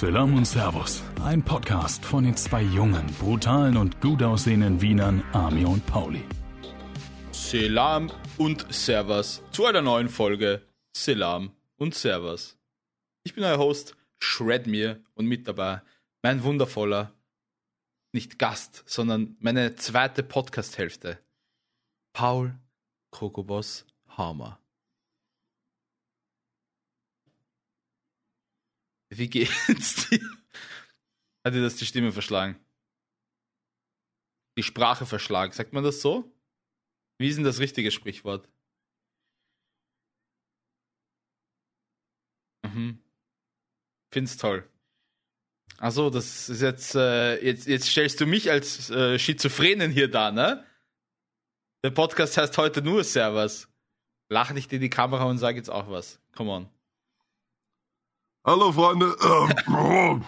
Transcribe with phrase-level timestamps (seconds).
[0.00, 5.66] Salam und Servus, ein Podcast von den zwei jungen, brutalen und gut aussehenden Wienern Ami
[5.66, 6.24] und Pauli.
[7.32, 10.62] Selam und Servus zu einer neuen Folge
[10.96, 12.56] Selam und Servus.
[13.24, 15.82] Ich bin euer Host Shredmir und mit dabei
[16.22, 17.12] mein wundervoller,
[18.12, 21.18] nicht Gast, sondern meine zweite Podcast-Hälfte,
[22.14, 22.54] Paul
[23.10, 24.60] Krokobos Hammer.
[29.10, 30.20] Wie geht's dir?
[31.44, 32.58] Hat dir das die Stimme verschlagen?
[34.56, 36.32] Die Sprache verschlagen, sagt man das so?
[37.18, 38.48] Wie ist denn das richtige Sprichwort?
[42.62, 43.02] Mhm.
[44.12, 44.68] Find's toll.
[45.78, 50.30] Achso, das ist jetzt, äh, jetzt, jetzt stellst du mich als äh, Schizophrenen hier da,
[50.30, 50.64] ne?
[51.82, 53.68] Der Podcast heißt heute nur Servus.
[54.28, 56.20] Lach nicht in die Kamera und sag jetzt auch was.
[56.36, 56.79] Come on.
[58.42, 59.16] Hallo Freunde.
[59.22, 60.24] Ähm,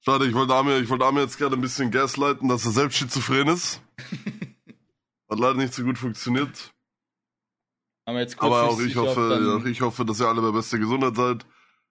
[0.00, 2.96] Schade, ich wollte Amir, ich wollte Amir jetzt gerade ein bisschen gaslighten, dass er selbst
[2.96, 3.82] schizophren ist.
[5.28, 6.72] Hat leider nicht so gut funktioniert.
[8.06, 11.16] Aber, jetzt Aber auch ich hoffe, auch ich hoffe, dass ihr alle bei bester Gesundheit
[11.16, 11.44] seid.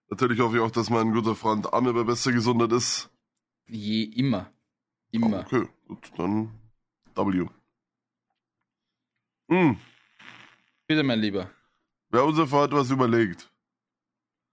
[0.09, 3.09] Natürlich hoffe ich auch, dass mein guter Freund Amir bei bester Gesundheit ist.
[3.67, 4.51] Je immer.
[5.11, 5.41] Immer.
[5.41, 6.51] Okay, gut, dann
[7.15, 7.47] W.
[9.49, 9.77] Hm,
[10.87, 11.49] Bitte, mein Lieber.
[12.15, 13.51] Wir haben uns ja für heute was überlegt.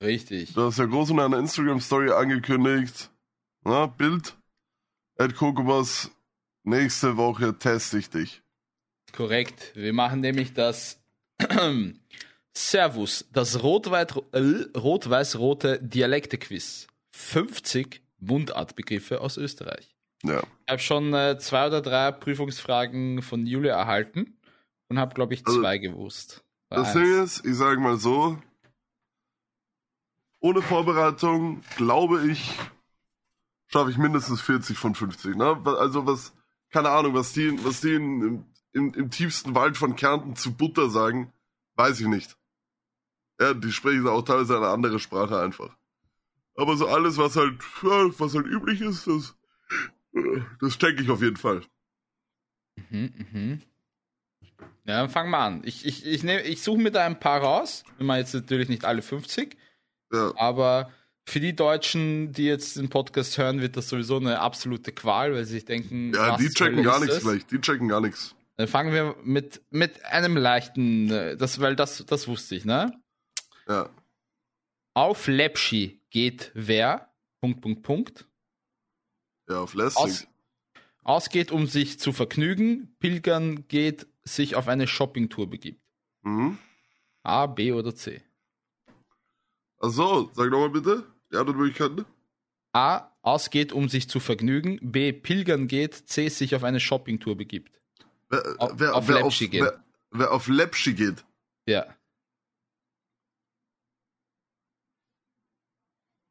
[0.02, 0.52] Richtig.
[0.54, 3.08] Du hast ja groß in einer Instagram-Story angekündigt.
[3.62, 4.36] Na, Bild.
[5.16, 6.10] Ed Kokobos,
[6.64, 8.42] nächste Woche teste ich dich.
[9.12, 9.70] Korrekt.
[9.76, 11.00] Wir machen nämlich das
[12.52, 13.58] Servus, das äh,
[14.76, 16.88] rot-weiß-rote Dialekte-Quiz.
[17.12, 19.94] 50 Mundartbegriffe aus Österreich.
[20.24, 20.42] Ja.
[20.66, 24.36] Ich habe schon äh, zwei oder drei Prüfungsfragen von Julia erhalten
[24.88, 26.42] und habe, glaube ich, Also, zwei gewusst.
[26.76, 26.92] Das.
[26.92, 28.38] Ding ist, ich sage mal so,
[30.40, 32.58] ohne Vorbereitung glaube ich,
[33.68, 35.36] schaffe ich mindestens 40 von 50.
[35.36, 35.60] Ne?
[35.64, 36.34] Also was,
[36.70, 40.54] keine Ahnung, was die, was die in, im, im, im tiefsten Wald von Kärnten zu
[40.54, 41.32] Butter sagen,
[41.76, 42.36] weiß ich nicht.
[43.40, 45.76] Ja, die sprechen auch teilweise eine andere Sprache einfach.
[46.56, 49.34] Aber so alles, was halt, was halt üblich ist, das,
[50.60, 51.62] das denke ich auf jeden Fall.
[52.90, 53.62] Mhm, mhm.
[54.84, 55.62] Ja, dann fangen wir an.
[55.64, 57.84] Ich, ich, ich, nehm- ich suche mir da ein paar raus.
[57.98, 59.56] Ich meine jetzt natürlich nicht alle 50,
[60.12, 60.90] Ja, aber
[61.24, 65.44] für die Deutschen, die jetzt den Podcast hören, wird das sowieso eine absolute Qual, weil
[65.44, 67.50] sie sich denken, ja die checken gar nichts vielleicht.
[67.52, 68.34] Die checken gar nichts.
[68.56, 72.92] Dann fangen wir mit, mit einem leichten, äh, das, weil das, das wusste ich, ne?
[73.68, 73.88] Ja.
[74.94, 77.08] Auf Lepschi geht wer?
[77.40, 78.26] Punkt, Punkt, Punkt.
[79.48, 79.96] Ja, auf lässig.
[79.96, 80.26] Aus,
[81.02, 82.94] ausgeht, um sich zu vergnügen.
[82.98, 85.80] Pilgern geht, sich auf eine Shoppingtour begibt.
[86.22, 86.58] Mhm.
[87.22, 88.22] A, B oder C?
[89.80, 91.04] Ach so, sag nochmal bitte.
[91.32, 92.04] Die anderen Möglichkeiten.
[92.72, 93.10] A.
[93.22, 94.78] Ausgeht, um sich zu vergnügen.
[94.82, 95.12] B.
[95.12, 95.94] Pilgern geht.
[95.94, 96.28] C.
[96.28, 97.80] Sich auf eine Shoppingtour begibt.
[98.28, 99.62] Wer, Auf- wer, auf wer, Lepschi geht.
[99.62, 101.24] wer, wer auf Lepschi geht.
[101.66, 101.86] Ja.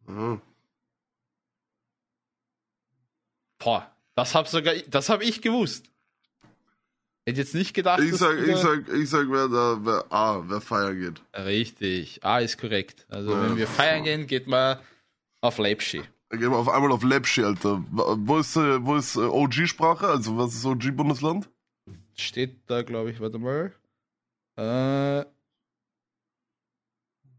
[0.07, 0.41] Mhm.
[3.59, 5.90] Boah, das hab sogar das hab ich gewusst.
[7.27, 10.59] Hätte jetzt nicht gedacht, Ich sag, ich sag, ich sag, wer da, wer A, wer
[10.59, 11.21] feiern geht.
[11.35, 12.23] Richtig.
[12.25, 13.05] A ist korrekt.
[13.09, 13.43] Also Ja.
[13.43, 14.79] wenn wir feiern gehen, geht man
[15.41, 16.01] auf Leipzig.
[16.29, 17.83] Dann gehen wir auf einmal auf Lepschi, Alter.
[17.91, 20.07] Wo ist, äh, wo ist äh, OG-Sprache?
[20.07, 21.49] Also, was ist OG-Bundesland?
[22.15, 23.73] Steht da, glaube ich, warte mal.
[24.57, 25.25] Äh.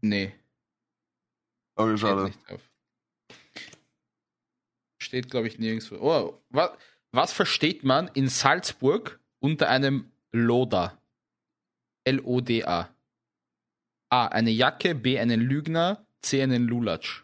[0.01, 0.33] Nee,
[1.75, 2.33] Okay, steht schade.
[2.47, 2.61] drauf.
[5.01, 5.95] Steht, glaube ich, nirgendwo.
[5.99, 6.71] Oh, was,
[7.11, 10.97] was versteht man in Salzburg unter einem Loda?
[12.05, 12.89] L-O-D-A.
[14.09, 14.27] A.
[14.27, 15.19] Eine Jacke, B.
[15.19, 16.41] einen Lügner, C.
[16.41, 17.23] einen Lulatsch.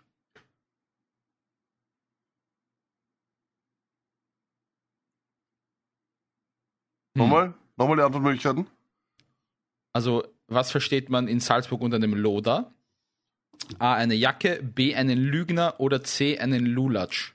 [7.15, 7.23] Hm.
[7.23, 7.53] Nochmal?
[7.77, 8.67] Nochmal die Antwortmöglichkeiten?
[9.93, 12.73] Also, was versteht man in Salzburg unter einem Loda?
[13.77, 13.93] A.
[13.93, 14.93] Eine Jacke, B.
[14.93, 16.37] einen Lügner oder C.
[16.37, 17.33] einen Lulatsch?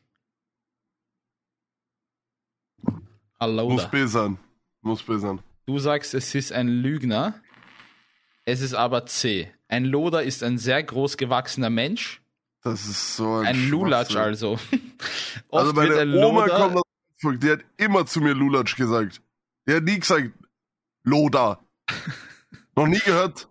[3.38, 3.90] A Muss.
[3.90, 4.38] B sein.
[4.84, 5.40] Muss B sein.
[5.66, 7.40] Du sagst, es ist ein Lügner.
[8.44, 9.50] Es ist aber C.
[9.66, 12.20] Ein Loda ist ein sehr groß gewachsener Mensch.
[12.62, 14.52] Das ist so ein Ein Lulatsch also.
[15.48, 16.82] Oft Also meine wird ein Oma kommt aus
[17.18, 19.22] Salzburg, die hat immer zu mir Lulatsch gesagt.
[19.66, 20.32] Die hat nie gesagt
[21.02, 21.58] Loda.
[22.76, 23.48] Noch nie gehört.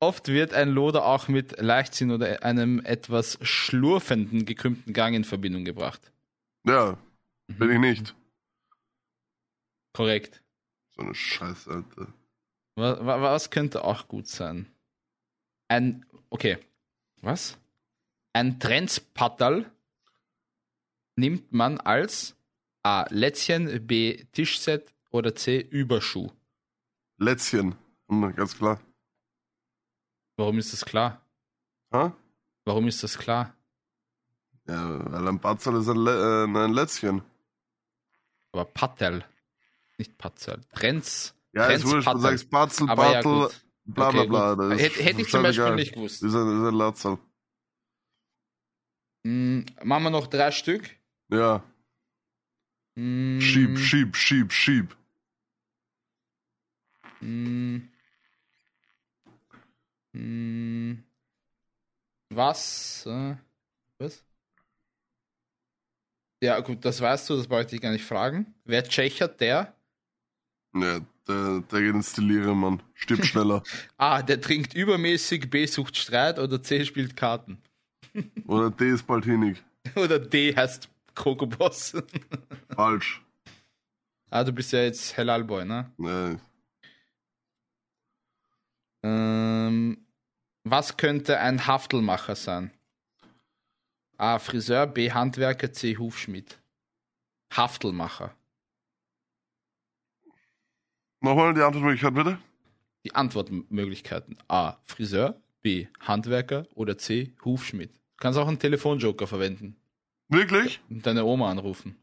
[0.00, 5.64] oft wird ein Loda auch mit Leichtsinn oder einem etwas schlurfenden, gekrümmten Gang in Verbindung
[5.64, 6.12] gebracht.
[6.64, 6.96] Ja,
[7.48, 8.14] bin ich nicht.
[9.92, 10.42] Korrekt.
[10.96, 12.12] So eine Scheiße, Alter.
[12.76, 14.66] Was, was könnte auch gut sein?
[15.68, 16.58] Ein, okay.
[17.22, 17.58] Was?
[18.32, 19.70] Ein Trendspatterl
[21.16, 22.36] nimmt man als
[22.82, 23.06] A.
[23.10, 24.24] Lätzchen, B.
[24.32, 25.58] Tischset oder C.
[25.60, 26.30] Überschuh.
[27.18, 27.74] Lätzchen.
[28.08, 28.80] Hm, Ganz klar.
[30.36, 31.20] Warum ist das klar?
[31.92, 32.14] Ha?
[32.64, 33.54] Warum ist das klar?
[34.68, 37.22] Ja, weil ein Batzel ist ein, Lä äh, ein Lätzchen.
[38.52, 39.24] Aber Patterl,
[39.98, 40.60] nicht Patterl.
[40.72, 41.34] Trends.
[41.52, 42.20] Ja, ist wurscht, du Trendspatterl.
[42.20, 44.54] sagst Batzel, Aber ja, bla bla Okay, bla.
[44.56, 46.22] das Hätte, hätte ich zum Beispiel nicht gewusst.
[46.22, 47.18] Ist ein, ist ein Latzel.
[49.26, 50.88] Mm, machen wir noch drei Stück.
[51.30, 51.62] Ja.
[52.98, 54.94] Mm, Schieb, schieb, schieb, schieb.
[57.22, 57.88] mm,
[60.14, 60.96] mm,
[62.30, 63.04] was?
[63.06, 63.36] Äh,
[63.98, 64.24] was?
[66.42, 68.54] Ja, gut, das weißt du, das wollte ich gar nicht fragen.
[68.64, 69.75] Wer tschechert, der?
[70.82, 72.82] Ja, der, der geht ins Delirium, Mann.
[72.94, 73.62] Stirbt schneller.
[73.96, 77.58] A, der trinkt übermäßig, B, sucht Streit oder C, spielt Karten.
[78.46, 79.62] Oder D ist bald hinig.
[79.94, 81.94] Oder D heißt Kokoboss.
[82.74, 83.22] Falsch.
[84.30, 85.92] ah, du bist ja jetzt Helalboy, ne?
[85.98, 86.36] Nee.
[89.02, 89.98] Ähm,
[90.64, 92.70] was könnte ein Haftelmacher sein?
[94.16, 94.38] A.
[94.38, 95.12] Friseur, B.
[95.12, 95.96] Handwerker, C.
[95.98, 96.58] Hufschmied.
[97.54, 98.34] Haftelmacher.
[101.26, 102.38] Nochmal die Antwortmöglichkeit, bitte?
[103.04, 104.38] Die Antwortmöglichkeiten.
[104.46, 104.76] A.
[104.84, 105.88] Friseur, B.
[105.98, 107.32] Handwerker oder C.
[107.44, 107.90] Hufschmied.
[107.90, 109.74] Du kannst auch einen Telefonjoker verwenden
[110.28, 110.80] Wirklich?
[110.88, 111.96] und deine Oma anrufen.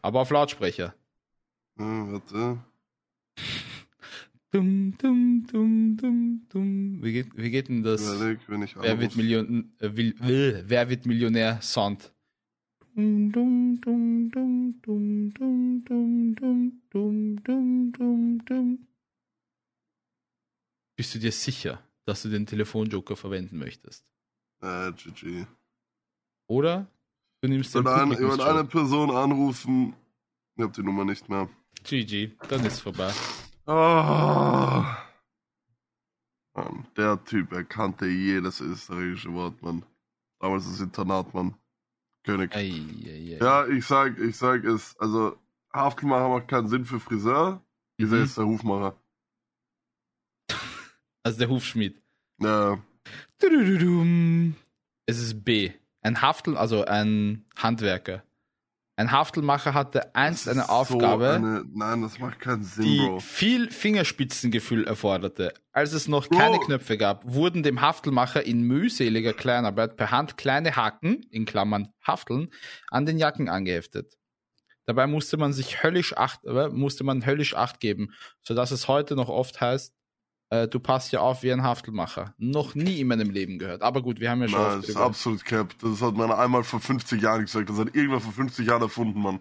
[0.00, 0.94] Aber auf Lautsprecher.
[1.78, 2.64] Ja, warte.
[4.50, 7.02] Dum, dum, dum, dum, dum.
[7.02, 8.00] Wie geht, wie geht denn das?
[8.00, 9.16] Überleg, wenn ich Wer wird.
[9.16, 12.13] Million, äh, will, äh, wer wird Millionär Sound?
[12.96, 13.34] Bist
[21.14, 24.12] du dir sicher, dass du den Telefonjoker verwenden möchtest?
[24.62, 25.44] Äh, GG.
[26.46, 26.86] Oder
[27.40, 28.64] du nimmst den eine, ich würde eine.
[28.64, 29.96] Person anrufen.
[30.54, 31.48] Ich hab die Nummer nicht mehr.
[31.82, 33.12] GG, dann ist vorbei.
[33.66, 34.84] Oh.
[36.54, 39.84] Mann, der Typ, er kannte jedes österreichische Wort, Mann.
[40.38, 41.56] Damals das Internat, Mann.
[42.24, 42.54] König.
[42.54, 42.70] Ei,
[43.06, 43.38] ei, ei.
[43.40, 45.38] Ja, ich sag, ich sag es, also
[45.72, 47.62] Haftelmacher macht keinen Sinn für Friseur.
[47.98, 48.22] Dieser Mhm.
[48.24, 48.96] ist der Hufmacher.
[51.22, 52.02] Also der Hufschmied.
[52.38, 52.78] Ja.
[55.06, 55.70] Es ist B.
[56.02, 58.22] Ein Haftel, also ein Handwerker.
[58.96, 63.18] Ein Haftelmacher hatte einst eine so Aufgabe, eine- nein, das macht keinen Sinn, die Bro.
[63.18, 65.52] viel Fingerspitzengefühl erforderte.
[65.72, 66.38] Als es noch Bro.
[66.38, 71.88] keine Knöpfe gab, wurden dem Haftelmacher in mühseliger Kleinarbeit per Hand kleine Haken, in Klammern
[72.06, 72.50] Hafteln,
[72.90, 74.14] an den Jacken angeheftet.
[74.86, 78.12] Dabei musste man sich höllisch acht, äh, musste man höllisch acht geben,
[78.42, 79.92] sodass es heute noch oft heißt,
[80.54, 82.34] äh, du passt ja auf wie ein Haftelmacher.
[82.38, 83.82] Noch nie in meinem Leben gehört.
[83.82, 85.74] Aber gut, wir haben ja schon Nein, das ist absolut cap.
[85.80, 87.68] Das hat man einmal vor 50 Jahren gesagt.
[87.68, 89.40] Das hat irgendwer vor 50 Jahren erfunden, Mann.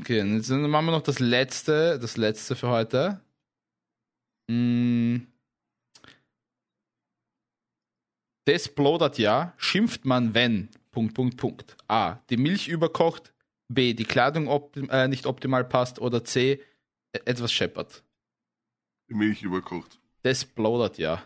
[0.00, 3.20] Okay, jetzt machen wir noch das letzte, das letzte für heute.
[4.48, 5.18] Mm.
[8.44, 10.70] Das plodert ja, schimpft man, wenn.
[10.90, 11.76] Punkt, Punkt, Punkt.
[11.86, 12.20] A.
[12.30, 13.34] Die Milch überkocht.
[13.68, 13.92] B.
[13.92, 16.00] Die Kleidung optim äh, nicht optimal passt.
[16.00, 16.62] Oder C.
[17.12, 18.02] Etwas scheppert.
[19.10, 19.97] Die Milch überkocht.
[20.22, 21.22] Das plodert ja.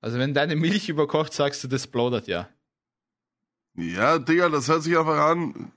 [0.00, 2.48] Also, wenn deine Milch überkocht, sagst du, das plodert ja.
[3.74, 5.72] Ja, Digga, das hört sich einfach an.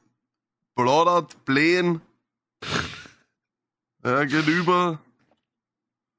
[0.75, 2.01] Plaudert, blähen.
[4.03, 4.99] Ja, geht über.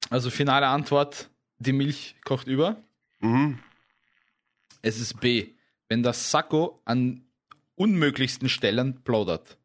[0.08, 2.76] Also, finale Antwort: Die Milch kocht über.
[3.18, 3.58] Mhm.
[4.82, 5.48] Es ist B.
[5.88, 7.24] Wenn das Sakko an
[7.74, 9.58] unmöglichsten Stellen plaudert,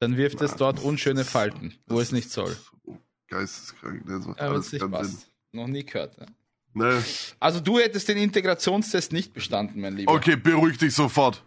[0.00, 2.54] dann wirft es Na, dort unschöne Falten, wo es nicht soll.
[2.84, 2.98] so
[3.32, 4.02] Geisteskrank.
[4.06, 5.20] Das macht wenn alles keinen passt.
[5.20, 5.30] Sinn.
[5.52, 6.16] Noch nie gehört.
[6.18, 6.26] Ja.
[6.74, 7.02] Nee.
[7.40, 10.12] Also du hättest den Integrationstest nicht bestanden, mein Lieber.
[10.12, 11.44] Okay, beruhig dich sofort.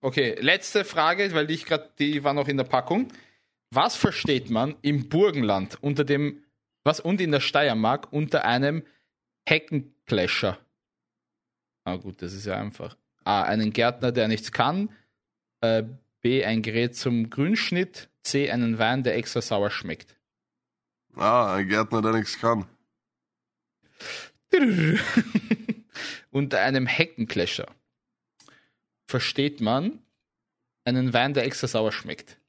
[0.00, 3.08] Okay, letzte Frage, weil die, ich grad, die war noch in der Packung.
[3.70, 6.44] Was versteht man im Burgenland unter dem,
[6.84, 8.84] was und in der Steiermark unter einem
[9.48, 10.58] Heckenclasher?
[11.84, 12.96] Ah gut, das ist ja einfach.
[13.24, 14.90] A, einen Gärtner, der nichts kann.
[15.60, 15.84] Äh,
[16.26, 18.10] B, ein Gerät zum Grünschnitt.
[18.24, 20.16] C, einen Wein, der extra sauer schmeckt.
[21.14, 22.66] Ah, ein Gärtner, der nichts kann.
[26.32, 27.68] unter einem Heckenclasher
[29.06, 30.00] versteht man
[30.82, 32.40] einen Wein, der extra sauer schmeckt.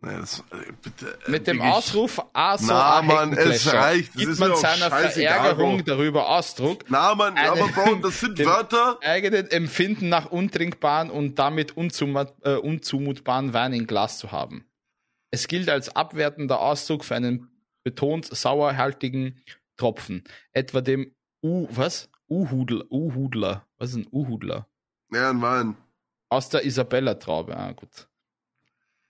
[0.00, 1.18] Das, äh, bitte.
[1.26, 1.60] äh, Mit dem.
[1.60, 4.14] Ausruf A so Na, Mann, es reicht.
[4.14, 8.98] Das gibt man seiner Verärgerung darüber Ausdruck, Na, Mann, aber Bro, das sind Dem- Wörter.
[9.02, 14.64] eigenen Empfinden nach untrinkbaren und damit unzumut, äh, unzumutbaren Wein im Glas zu haben.
[15.32, 17.48] Es gilt als abwertender Ausdruck für einen
[17.82, 19.42] betont sauerhaltigen
[19.76, 21.12] Tropfen, etwa dem
[21.42, 22.08] U, was?
[22.28, 23.66] Uhudler, Uhudler.
[23.78, 24.68] Was ist ein Uhudler?
[25.12, 25.76] Ja, ein Wein.
[26.28, 28.07] Aus der Isabella-Traube, ah, gut.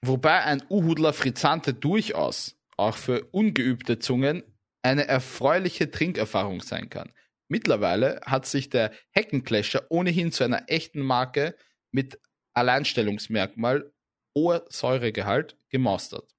[0.04, 4.42] Wobei ein Uhudler Frizzante durchaus, auch für ungeübte Zungen,
[4.82, 7.12] eine erfreuliche Trinkerfahrung sein kann.
[7.48, 11.56] Mittlerweile hat sich der Heckenclasher ohnehin zu einer echten Marke
[11.90, 12.20] mit
[12.54, 13.92] Alleinstellungsmerkmal
[14.36, 16.34] hoher Säuregehalt gemastert.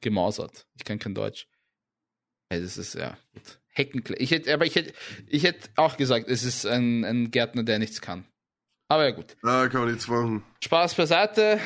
[0.00, 0.66] Gemausert.
[0.76, 1.46] Ich kann kein Deutsch.
[2.48, 3.60] Das ist ja gut.
[3.68, 4.20] Heckenclasher.
[4.20, 4.92] Ich hätte, aber ich hätte,
[5.28, 8.26] ich hätte auch gesagt, es ist ein, ein Gärtner, der nichts kann.
[8.88, 9.36] Aber ja, gut.
[9.44, 10.42] Ja, kann man nichts machen.
[10.64, 11.60] Spaß beiseite.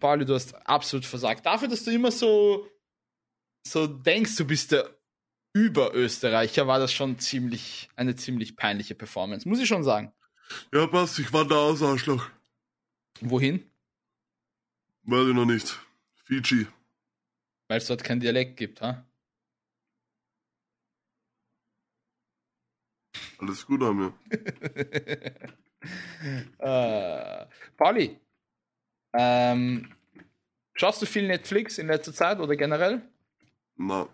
[0.00, 1.46] Pauli, du hast absolut versagt.
[1.46, 2.68] Dafür, dass du immer so,
[3.66, 4.88] so denkst, du bist der
[5.52, 9.48] Überösterreicher, war das schon ziemlich, eine ziemlich peinliche Performance.
[9.48, 10.12] Muss ich schon sagen.
[10.72, 12.28] Ja, passt, ich wandere aus, Arschloch.
[13.20, 13.70] Wohin?
[15.02, 15.78] Weiß ich noch nicht.
[16.24, 16.66] Fiji.
[17.68, 19.04] Weil es dort keinen Dialekt gibt, ha?
[23.38, 24.12] Alles gut an mir.
[26.58, 28.20] äh, Pauli,
[29.12, 29.90] ähm,
[30.74, 33.02] schaust du viel Netflix in letzter Zeit oder generell?
[33.76, 34.08] Na,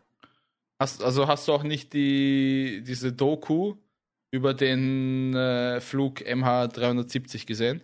[0.78, 3.76] Hast, also hast du auch nicht die, diese Doku
[4.30, 7.82] über den äh, Flug MH370 gesehen?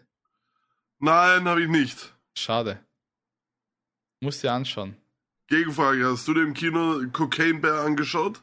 [0.98, 2.14] nein, habe ich nicht.
[2.36, 2.78] Schade.
[4.20, 4.96] Musst dir anschauen.
[5.48, 8.42] Gegenfrage, hast du dir im Kino Cocaine Bear angeschaut?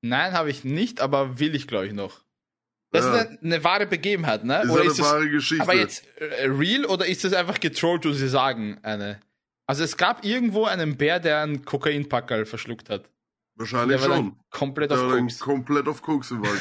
[0.00, 2.20] Nein, habe ich nicht, aber will ich, glaube ich, noch.
[2.90, 3.16] Das Ja.
[3.22, 4.62] ist eine, wahre Begebenheit, ne?
[4.62, 5.62] Ist oder eine ist wahre Geschichte.
[5.62, 9.20] aber jetzt äh, real oder ist das einfach getrollt, wo sie sagen, eine?
[9.66, 13.10] Also es gab irgendwo einen Bär, der einen Kokainpackerl verschluckt hat.
[13.56, 14.38] Wahrscheinlich Der war schon.
[14.50, 15.38] komplett Der auf war Koks.
[15.40, 16.60] komplett auf Koks im Wald.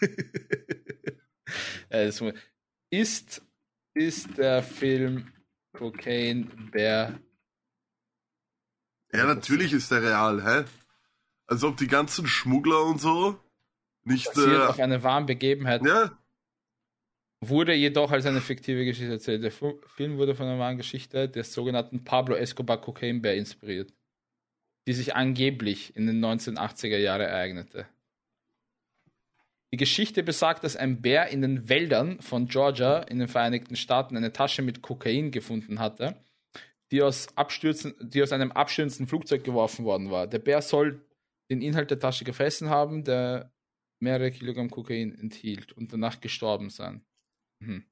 [1.88, 2.22] Äh, das
[2.90, 3.42] ist,
[3.94, 5.32] ist der Film
[5.76, 7.18] Cocaine Bär
[9.12, 10.64] ja, natürlich ist der real, hä?
[11.48, 13.36] Als ob die ganzen Schmuggler und so
[14.10, 14.26] nicht.
[14.26, 16.10] basiert auf Äh, einer wahren Begebenheit, ja,
[17.40, 19.42] wurde jedoch als eine fiktive Geschichte erzählt.
[19.42, 23.92] Der Film wurde von einer wahren Geschichte des sogenannten Pablo Escobar Cocaine Bear inspiriert,
[24.86, 27.86] die sich angeblich in den 1980er Jahren ereignete.
[29.72, 34.16] Die Geschichte besagt, dass ein Bär in den Wäldern von Georgia in den Vereinigten Staaten
[34.16, 36.16] eine Tasche mit Kokain gefunden hatte,
[36.90, 40.26] die aus, abstürzen, die aus einem abstürzenden Flugzeug geworfen worden war.
[40.26, 41.00] Der Bär soll
[41.50, 43.52] den Inhalt der Tasche gefressen haben, der
[44.00, 47.04] mehrere Kilogramm Kokain enthielt und danach gestorben sein.
[47.60, 47.84] Mhm.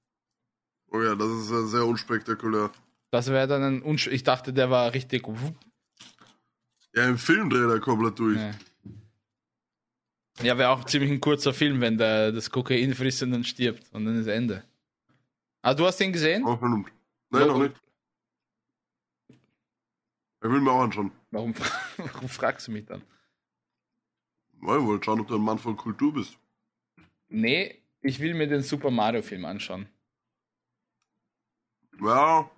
[0.91, 2.71] oh ja, das ist ja sehr unspektakulär.
[3.11, 5.27] Das wäre dann ein Unsch Ich dachte, der war richtig.
[6.95, 8.39] Ja, im Film dreht er komplett durch.
[8.39, 8.55] Ja,
[10.43, 13.93] ja wäre auch ziemlich ein kurzer Film, wenn der das Kokain frisst und dann stirbt
[13.93, 14.65] und dann ist Ende.
[15.63, 16.45] Ah, du hast den gesehen?
[16.45, 16.91] Verdammt.
[17.31, 17.75] Nein, noch nicht.
[20.41, 21.11] Ich will mir auch anschauen.
[21.31, 21.55] Warum,
[21.97, 23.03] warum fragst du mich dann?
[24.61, 26.39] Weil ich wollte schauen, ob du ein Mann von Kultur bist.
[27.29, 29.89] Nee, ich will mir den Super Mario Film anschauen.
[32.01, 32.51] Ja,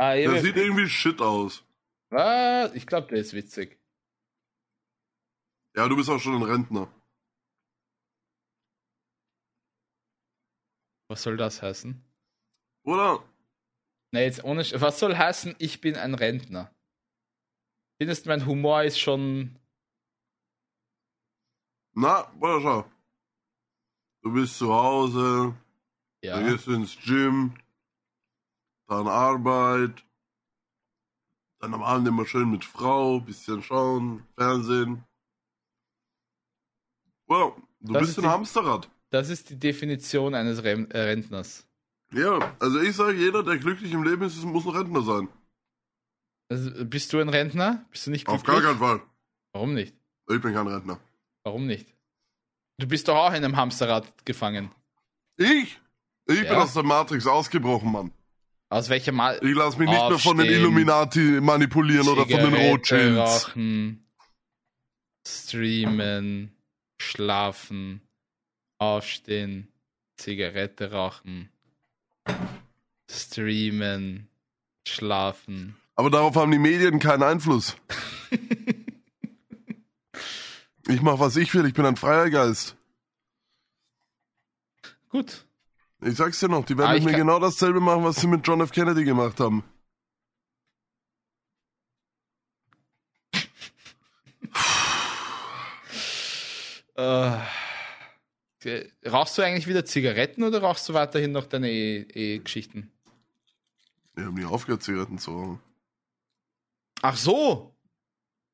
[0.00, 1.64] Ah, der sieht irgendwie shit aus.
[2.10, 2.72] Was?
[2.74, 3.80] Ich glaube, der ist witzig.
[5.74, 6.88] Ja, du bist auch schon ein Rentner.
[11.08, 12.00] Was soll das heißen?
[12.84, 13.24] Oder?
[14.12, 14.62] Na, jetzt ohne.
[14.62, 16.72] Sch- Was soll heißen, ich bin ein Rentner?
[18.00, 19.58] Findest du, mein Humor ist schon.
[22.00, 22.84] Na, oder schau.
[24.22, 25.54] Du bist zu Hause,
[26.22, 26.40] du Ja.
[26.48, 27.54] gehst ins Gym,
[28.86, 30.04] dann Arbeit,
[31.60, 35.04] dann am Abend immer schön mit Frau, bisschen schauen, Fernsehen.
[37.26, 38.88] Wow, du Das bist ist ein die- Hamsterrad.
[39.10, 41.66] Das ist die Definition eines äh, Rentners.
[42.12, 45.28] Ja, also ich sage, jeder, der glücklich im Leben ist, muss ein Rentner sein.
[46.48, 47.84] Also, bist du ein Rentner?
[47.90, 48.62] Bist du nicht Auf glücklich?
[48.64, 49.06] gar keinen Fall.
[49.52, 49.94] Warum nicht?
[50.30, 51.00] Ich bin kein Rentner.
[51.48, 51.94] Warum nicht?
[52.76, 54.70] Du bist doch auch in einem Hamsterrad gefangen.
[55.38, 55.80] Ich?
[56.26, 56.62] Ich bin Ja.
[56.62, 58.12] aus der Matrix ausgebrochen, Mann.
[58.68, 59.40] Aus welcher Mal?
[59.42, 60.46] Ich lasse mich nicht mehr von den.
[60.46, 63.48] Illuminati manipulieren oder von den Rothschilds.
[63.48, 64.06] Rauchen,
[65.26, 66.52] streamen,
[67.00, 68.02] schlafen,
[68.78, 69.68] aufstehen,
[70.18, 71.48] Zigarette rauchen,
[73.10, 74.28] streamen,
[74.86, 75.76] schlafen.
[75.96, 77.74] Aber darauf haben die Medien keinen Einfluss.
[80.88, 81.66] ich mach, was ich will.
[81.66, 82.76] Ich bin ein freier Geist.
[85.10, 85.46] Gut.
[86.00, 88.46] Ich sag's dir noch, die werden Ah, mit mir genau dasselbe machen, was sie mit
[88.46, 88.70] John F.
[88.72, 89.64] Kennedy gemacht haben.
[96.96, 97.38] Äh,
[99.06, 102.90] rauchst du eigentlich wieder Zigaretten oder rauchst du weiterhin noch deine E- E-Geschichten?
[104.16, 105.60] Ich habe nie aufgehört, Zigaretten zu rauchen.
[107.02, 107.76] Ach so!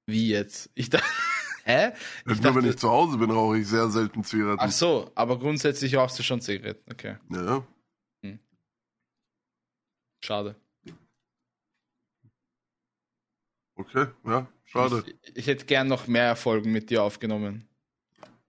[0.07, 0.69] Wie jetzt?
[0.75, 1.07] Ich dachte,
[1.65, 1.93] hä?
[2.27, 4.61] Ich Ich nur wenn dachte- ich zu Hause bin, rauche ich sehr selten Zigaretten.
[4.61, 6.91] Ach so, aber grundsätzlich rauchst du schon Zigaretten.
[6.93, 7.65] Okay, Ja.
[10.25, 10.57] schade.
[13.77, 15.05] Okay, ja, schade.
[15.23, 17.69] Ich, ich hätte gern noch mehr Folgen mit dir aufgenommen,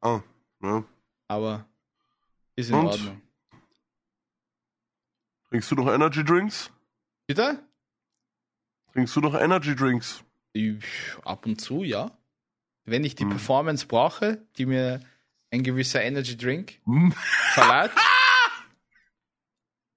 [0.02, 0.22] Ah,
[0.62, 0.84] ja.
[1.28, 1.66] aber
[2.56, 2.86] ist in Und?
[2.88, 3.22] Ordnung.
[5.50, 6.70] Trinkst du noch Energy Drinks?
[7.28, 7.64] Bitte?
[8.94, 10.24] Trinkst du noch Energy Drinks?
[10.54, 10.84] Ich,
[11.24, 12.16] ab und zu, ja.
[12.86, 13.32] Wenn ich die Hm.
[13.32, 15.00] Performance brauche, die mir
[15.52, 17.14] ein gewisser Energy Drink Hm.
[17.54, 17.92] verleiht,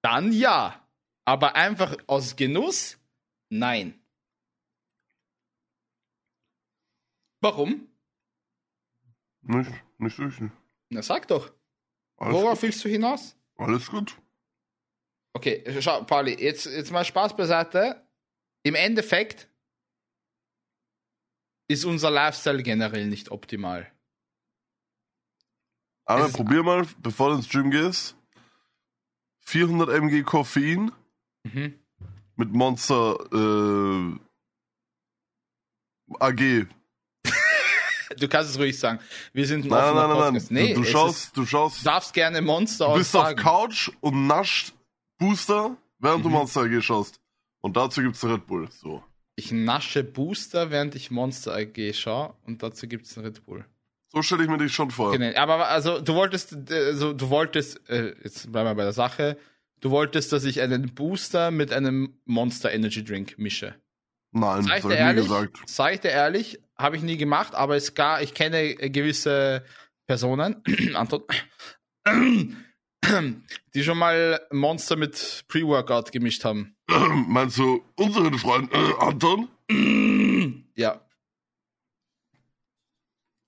[0.01, 0.85] dann ja.
[1.25, 2.97] Aber einfach aus Genuss?
[3.49, 3.99] Nein.
[7.41, 7.87] Warum?
[9.41, 10.51] Nicht, nicht wirklich.
[10.89, 11.51] Na sag doch.
[12.17, 12.61] Alles, Worauf gut.
[12.63, 13.35] willst du hinaus?
[13.57, 14.17] Alles gut.
[15.33, 18.05] Okay, schau, Pauli, jetzt, jetzt mal Spaß beiseite.
[18.63, 19.47] Im Endeffekt
[21.69, 23.89] ist unser Lifestyle generell nicht optimal.
[26.05, 28.15] Aber Es probier mal, bevor du ins Gym gehst,
[29.45, 30.91] 400 mg Koffein
[31.43, 31.79] Mhm.
[32.35, 34.19] mit Monster äh,
[36.19, 36.67] AG.
[38.17, 38.99] Du kannst es ruhig sagen.
[39.33, 40.47] Wir sind ein Nein, nein, nein, nein.
[40.49, 43.35] Nee, du, du schaust, Ist, du schaust, du darfst gerne Monster du bist auf.
[43.35, 44.73] Couch und nascht
[45.19, 46.33] Booster, während du Mhm.
[46.35, 47.21] Monster AG schaust.
[47.61, 48.67] Und dazu gibt's Red Bull.
[48.71, 49.03] So.
[49.39, 53.63] Ich nasche Booster, während ich Monster AG schaue und dazu gibt es einen Red Bull.
[54.09, 55.13] So stelle ich mir dich schon vor.
[55.13, 55.33] Genau.
[55.37, 59.37] Aber also du wolltest, also, du wolltest, äh, jetzt bleiben wir bei der Sache,
[59.79, 63.75] du wolltest, dass ich einen Booster mit einem Monster Energy Drink mische.
[64.31, 65.57] Nein, Sag das ich dir ehrlich, gesagt.
[65.67, 69.63] sag ich dir ehrlich, habe ich nie gemacht, aber es gar, ich kenne äh, gewisse
[70.05, 70.61] Personen,
[70.95, 71.23] Anton,
[73.73, 76.75] die schon mal Monster mit Pre-Workout gemischt haben.
[77.27, 79.49] Meinst du unseren Freund äh, Anton?
[80.75, 81.01] ja.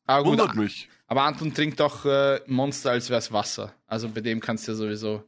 [0.05, 0.89] Aber gut, Wundert mich.
[1.08, 3.73] aber Anton trinkt doch äh, Monster, als wäre es Wasser.
[3.88, 5.23] Also bei dem kannst du ja sowieso.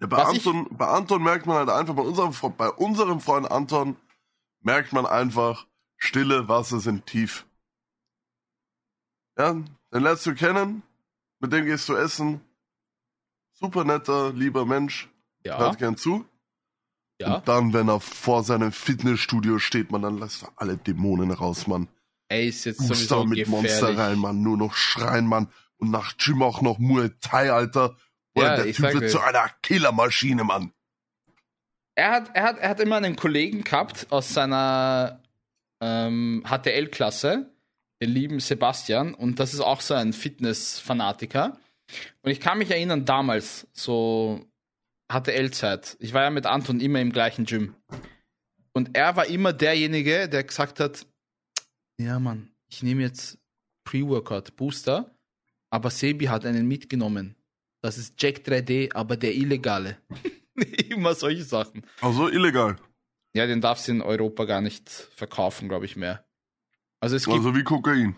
[0.00, 3.20] Ja, bei, Was ich- Anton, bei Anton merkt man halt einfach, bei unserem, bei unserem
[3.20, 3.96] Freund Anton
[4.60, 7.46] merkt man einfach, stille Wasser sind tief.
[9.38, 10.82] Ja, den lernst du kennen,
[11.40, 12.40] mit dem gehst du essen.
[13.52, 15.08] Super netter, lieber Mensch,
[15.44, 16.24] Ja, hört gern zu.
[17.20, 17.36] ja.
[17.36, 21.66] Und dann, wenn er vor seinem Fitnessstudio steht, man, dann lässt er alle Dämonen raus,
[21.66, 21.88] Mann.
[22.28, 23.70] Ey, ist jetzt Booster sowieso mit gefährlich.
[23.70, 24.42] Monster rein, Mann.
[24.42, 25.48] Nur noch schreien, Mann.
[25.78, 27.96] Und nach Gym auch noch Muay Thai, Alter.
[28.34, 30.72] Oder Ja, der Typ wird zu einer Killermaschine, Mann.
[31.94, 35.20] Er hat, er, hat, er hat immer einen Kollegen gehabt aus seiner
[35.80, 37.50] ähm, HTL-Klasse,
[38.06, 41.58] lieben Sebastian, und das ist auch so ein Fitness-Fanatiker.
[42.22, 44.44] Und ich kann mich erinnern, damals, so
[45.10, 47.74] HTL-Zeit, ich war ja mit Anton immer im gleichen Gym.
[48.72, 51.06] Und er war immer derjenige, der gesagt hat:
[51.98, 53.38] Ja, Mann, ich nehme jetzt
[53.84, 55.16] Pre-Workout Booster,
[55.70, 57.34] aber Sebi hat einen mitgenommen.
[57.80, 59.98] Das ist Jack 3D, aber der illegale.
[60.90, 61.82] immer solche Sachen.
[62.00, 62.76] Also illegal.
[63.34, 66.27] Ja, den darfst du in Europa gar nicht verkaufen, glaube ich, mehr.
[67.00, 68.16] Also es gibt Also wie Kokain.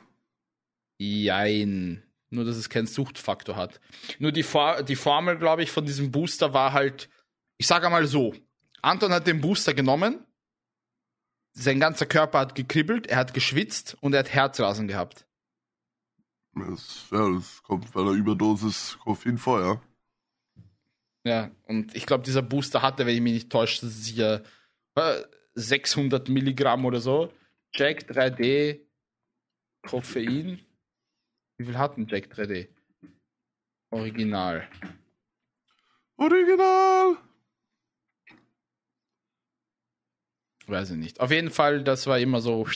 [0.98, 2.02] Jein.
[2.30, 3.80] Nur, dass es keinen Suchtfaktor hat.
[4.18, 7.08] Nur die, For die Formel, glaube ich, von diesem Booster war halt,
[7.58, 8.34] ich sage einmal so,
[8.82, 10.24] Anton hat den Booster genommen,
[11.52, 15.26] sein ganzer Körper hat gekribbelt, er hat geschwitzt und er hat Herzrasen gehabt.
[16.54, 19.80] Das, ja, das kommt bei einer Überdosis Koffein vor, ja.
[21.24, 24.42] Ja, und ich glaube, dieser Booster hatte, wenn ich mich nicht täusche, sicher
[24.94, 25.22] äh,
[25.54, 27.32] 600 Milligramm oder so.
[27.74, 28.80] Jack 3D,
[29.83, 30.61] Koffein.
[31.56, 32.68] Wie viel hat ein Jack 3D?
[33.90, 34.68] Original.
[36.16, 37.16] Original.
[40.66, 41.20] Weiß ich nicht.
[41.20, 42.66] Auf jeden Fall, das war immer so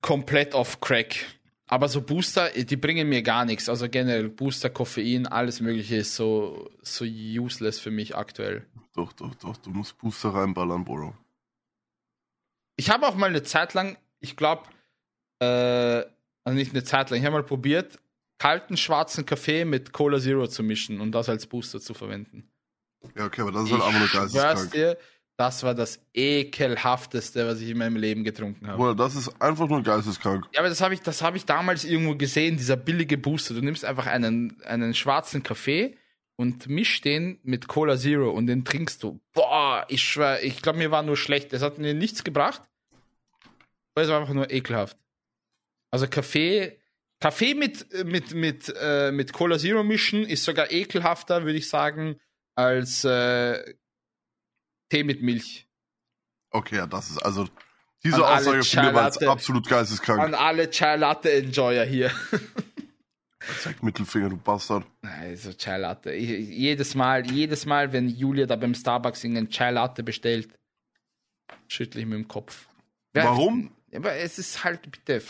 [0.00, 1.24] komplett auf Crack.
[1.66, 3.68] Aber so Booster, die bringen mir gar nichts.
[3.68, 8.66] Also generell Booster, Koffein, alles Mögliche ist so, so useless für mich aktuell.
[8.94, 9.56] Doch, doch, doch.
[9.56, 11.14] Du musst Booster reinballern, Bro.
[12.76, 14.62] Ich habe auch mal eine Zeit lang, ich glaube,
[15.40, 16.04] äh,
[16.44, 17.98] also nicht eine Zeit lang, ich habe mal probiert,
[18.38, 22.50] kalten schwarzen Kaffee mit Cola Zero zu mischen und das als Booster zu verwenden.
[23.16, 24.70] Ja, okay, aber das ist halt einfach nur geisteskrank.
[24.72, 24.98] dir,
[25.36, 28.76] das war das ekelhafteste, was ich in meinem Leben getrunken habe.
[28.76, 30.46] Bruder, das ist einfach nur geisteskrank.
[30.52, 33.54] Ja, aber das habe ich, das hab ich damals irgendwo gesehen, dieser billige Booster.
[33.54, 35.96] Du nimmst einfach einen, einen schwarzen Kaffee
[36.42, 39.20] und mischst den mit Cola Zero und den trinkst du.
[39.32, 41.52] Boah, ich schwör, ich glaube, mir war nur schlecht.
[41.52, 42.62] Es hat mir nichts gebracht.
[43.94, 44.96] Es war einfach nur ekelhaft.
[45.92, 46.78] Also Kaffee,
[47.20, 52.16] Kaffee mit, mit, mit, äh, mit Cola Zero mischen ist sogar ekelhafter, würde ich sagen,
[52.56, 53.74] als äh,
[54.88, 55.68] Tee mit Milch.
[56.50, 57.46] Okay, ja, das ist also.
[58.04, 60.20] Diese An Aussage von mir war jetzt absolut geisteskrank.
[60.20, 62.10] An alle Chai Latte Enjoyer hier.
[63.60, 64.84] Zeig Mittelfinger, du Bastard.
[65.02, 66.12] Also Chai Latte.
[66.12, 70.48] Ich, jedes Mal, jedes Mal, wenn Julia da beim Starbucks einen Chai Latte bestellt,
[71.68, 72.66] schüttle ich mit dem Kopf.
[73.12, 73.70] Warum?
[73.94, 75.22] Aber es ist halt, bitte.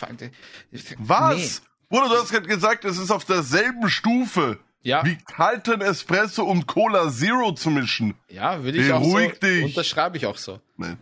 [0.99, 1.61] Was?
[1.89, 5.03] Bruder, du hast gerade gesagt, es ist auf derselben Stufe Ja.
[5.05, 8.15] wie kalten Espresso und Cola Zero zu mischen.
[8.29, 8.35] Nee.
[8.35, 9.47] Ja, würde ich auch Beruhig so.
[9.47, 9.63] dich.
[9.65, 10.59] Unterschreibe ich auch so.
[10.77, 10.95] Nee.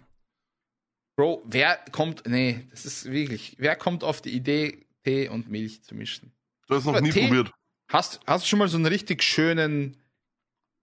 [1.15, 5.83] Bro, wer kommt, nee, das ist wirklich, wer kommt auf die Idee, Tee und Milch
[5.83, 6.31] zu mischen?
[6.71, 7.51] Du hast noch Aber nie Tee- probiert.
[7.89, 9.97] Hast, hast du schon mal so einen richtig schönen,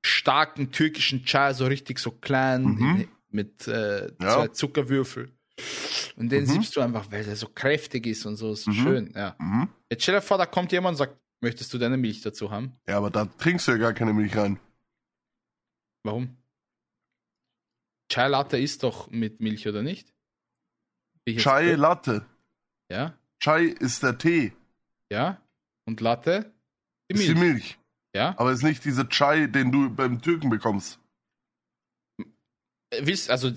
[0.04, 3.00] starken türkischen Chai, so richtig so klein, Mhm.
[3.00, 4.34] in, mit äh, Ja.
[4.34, 5.32] zwei Zuckerwürfel?
[6.16, 6.46] Und den Mhm.
[6.46, 8.72] siebst du einfach, weil der so kräftig ist und so, ist Mhm.
[8.74, 9.34] schön, ja.
[9.38, 9.68] Mhm.
[9.90, 12.78] Jetzt stell dir vor, da kommt jemand und sagt, möchtest du deine Milch dazu haben?
[12.86, 14.60] Ja, aber da trinkst du ja gar keine Milch rein.
[16.04, 16.36] Warum?
[18.12, 20.12] Chai Latte ist doch mit Milch, oder nicht?
[21.38, 21.74] Chai?
[21.76, 22.26] Latte.
[22.90, 24.52] Ja, Chai ist der Tee,
[25.10, 25.40] ja.
[25.88, 26.52] Und Latte?
[27.10, 27.34] Die ist Milch.
[27.34, 27.78] die Milch.
[28.14, 28.34] Ja.
[28.36, 30.98] Aber ist nicht dieser Chai, den du beim Türken bekommst.
[32.90, 33.52] Äh, Willst, also,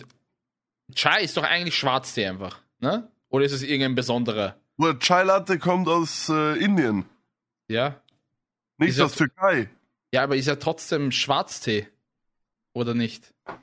[0.96, 3.12] Chai ist doch eigentlich Schwarztee einfach, ne?
[3.28, 4.56] Oder ist es irgendein besonderer?
[4.78, 7.04] Bruder, Chai Latte kommt aus äh, Indien,
[7.68, 8.02] Ja.
[8.78, 9.70] nicht Ist aus Türkei.
[10.14, 11.90] Ja, aber ist ja trotzdem Schwarztee.
[12.72, 13.34] Oder nicht?
[13.46, 13.60] Ja,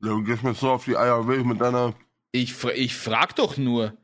[0.00, 1.92] du gehst mir so auf die Eier will mit deiner.
[2.30, 3.96] Ich, ich frag doch nur.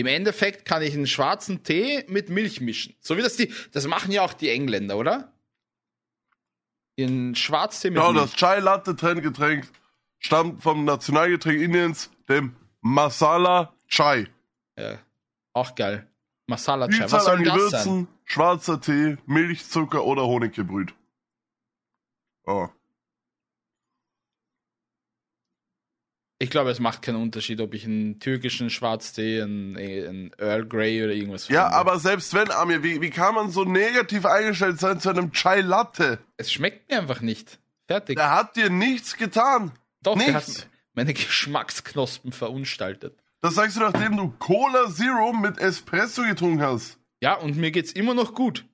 [0.00, 2.94] Im Endeffekt kann ich einen schwarzen Tee mit Milch mischen.
[3.00, 5.32] So wie das die, das machen ja auch die Engländer, oder?
[6.98, 8.24] Den Schwarztee mit Genau, Milch.
[8.30, 9.68] das Chai Latte Trendgetränk
[10.18, 14.26] stammt vom Nationalgetränk Indiens, dem Masala Chai.
[14.78, 14.98] Ja.
[15.52, 16.06] Auch geil.
[16.46, 16.96] Masala Chai.
[16.96, 17.44] Vielzahl Was soll an?
[17.44, 20.94] Gewürzen, schwarzer Tee, Milch, Zucker oder Honig gebrüht.
[22.46, 22.68] Oh.
[26.42, 31.04] Ich glaube, es macht keinen Unterschied, ob ich einen türkischen Schwarztee, einen, einen Earl Grey
[31.04, 31.76] oder irgendwas Ja, verwende.
[31.76, 35.60] aber selbst wenn, Amir, wie, wie kann man so negativ eingestellt sein zu einem Chai
[35.60, 36.18] Latte?
[36.38, 37.58] Es schmeckt mir einfach nicht.
[37.86, 38.16] Fertig.
[38.16, 39.72] Der hat dir nichts getan.
[40.02, 40.60] Doch, der nichts.
[40.62, 41.12] hat meine
[41.60, 43.18] Geschmacksknospen verunstaltet.
[43.42, 46.98] Das sagst du, nachdem du Cola Zero mit Espresso getrunken hast.
[47.20, 48.64] Ja, und mir geht's immer noch gut.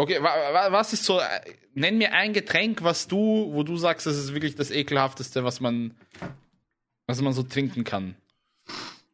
[0.00, 1.40] Okay, wa, wa, was ist so, äh,
[1.74, 5.58] nenn mir ein Getränk, was du, wo du sagst, das ist wirklich das ekelhafteste, was
[5.60, 5.96] man,
[7.08, 8.14] was man so trinken kann.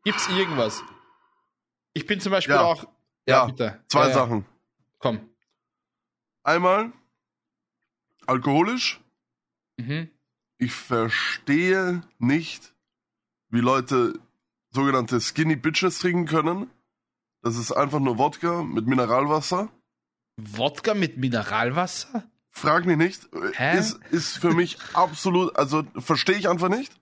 [0.05, 0.83] Gibt's irgendwas?
[1.95, 2.63] Ich bin zum Beispiel Ja.
[2.63, 2.85] auch,
[3.27, 3.81] Ja, bitte.
[3.89, 4.15] Zwei Ja, ja.
[4.15, 4.45] Sachen.
[4.99, 5.21] Komm.
[6.43, 6.93] Einmal
[8.27, 9.01] alkoholisch.
[9.79, 10.11] Mhm.
[10.59, 12.75] Ich verstehe nicht,
[13.49, 14.19] wie Leute
[14.71, 16.71] sogenannte Skinny Bitches trinken können.
[17.41, 19.71] Das ist einfach nur Wodka mit Mineralwasser.
[20.37, 22.25] Wodka mit Mineralwasser?
[22.51, 23.29] Frag mich nicht.
[23.55, 23.79] Hä?
[23.79, 26.93] Ist, ist für mich absolut, also verstehe ich einfach nicht.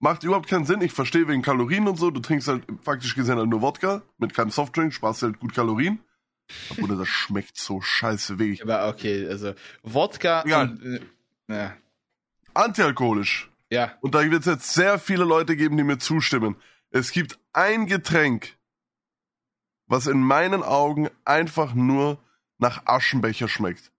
[0.00, 0.80] Macht überhaupt keinen Sinn.
[0.80, 2.10] Ich verstehe wegen Kalorien und so.
[2.10, 6.00] Du trinkst halt faktisch gesehen halt nur Wodka mit keinem Softdrink, sparst halt gut Kalorien.
[6.82, 8.62] Oder das schmeckt so scheiße weg.
[8.62, 10.70] Aber okay, also Wodka Egal.
[10.70, 11.00] und, äh,
[11.48, 11.76] ja.
[12.54, 13.48] Antialkoholisch.
[13.70, 13.92] ja.
[14.00, 16.56] Und da wird es jetzt sehr viele Leute geben, die mir zustimmen.
[16.90, 18.56] Es gibt ein Getränk,
[19.92, 22.16] was in meinen Augen einfach nur
[22.56, 23.92] nach Aschenbecher schmeckt.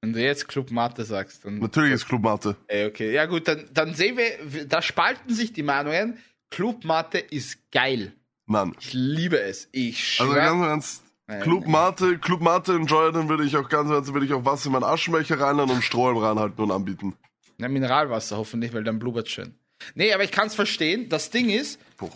[0.00, 2.56] Wenn du jetzt Club Mate sagst, dann Natürlich ist Club Mate.
[2.66, 3.12] Ey, okay.
[3.12, 6.18] Ja gut, dann, dann sehen wir, da spalten sich die Meinungen.
[6.50, 8.14] Club Mate ist geil.
[8.46, 8.74] Mann.
[8.80, 9.68] Ich liebe es.
[9.70, 11.66] Ich Also ganz im Ernst, Nein, Club.
[11.68, 14.66] Mate, Club Mate Enjoy, dann würde ich auch ganz im Ernst, würde ich auch Wasser
[14.66, 17.14] in meinen Aschenbecher reinladen und Strohhalm reinhalten und anbieten.
[17.58, 19.54] Na, Mineralwasser hoffentlich, weil dann blubbert schön.
[19.94, 21.08] Nee, aber ich kann es verstehen.
[21.08, 22.10] Das Ding ist, Boah,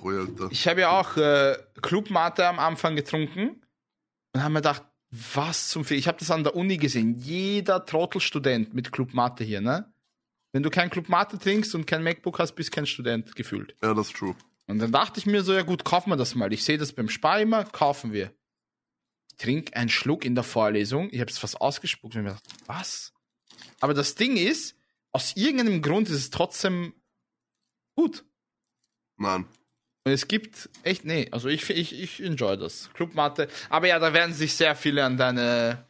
[0.50, 3.62] ich habe ja auch äh, Club Mate am Anfang getrunken
[4.32, 7.16] und habe mir gedacht, was zum Fe Ich habe das an der Uni gesehen.
[7.18, 9.92] Jeder Trottelstudent mit Club Mate hier, ne?
[10.52, 13.74] Wenn du kein Club Mate trinkst und kein MacBook hast, bist kein Student gefühlt.
[13.82, 14.34] Ja, das ist true.
[14.66, 16.52] Und dann dachte ich mir so, ja gut, kaufen wir das mal.
[16.52, 18.32] Ich sehe das beim Spar immer, kaufen wir.
[19.30, 21.08] Ich trinke einen Schluck in der Vorlesung.
[21.10, 23.12] Ich habe es fast ausgespuckt und mir gedacht, was?
[23.80, 24.74] Aber das Ding ist,
[25.12, 26.92] aus irgendeinem Grund ist es trotzdem
[27.98, 28.24] gut.
[29.16, 29.44] Mann.
[30.04, 32.90] Und es gibt echt, nee, also ich, ich, ich enjoy das.
[32.94, 33.48] Clubmatte.
[33.68, 35.84] Aber ja, da werden sich sehr viele an deine,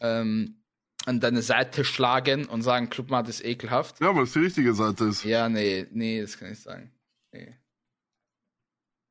[0.00, 0.62] ähm,
[1.06, 4.00] an deine Seite schlagen und sagen, Clubmatte ist ekelhaft.
[4.00, 5.24] Ja, weil es die richtige Seite ist.
[5.24, 6.92] Ja, nee, nee, das kann ich sagen.
[7.32, 7.56] Nee.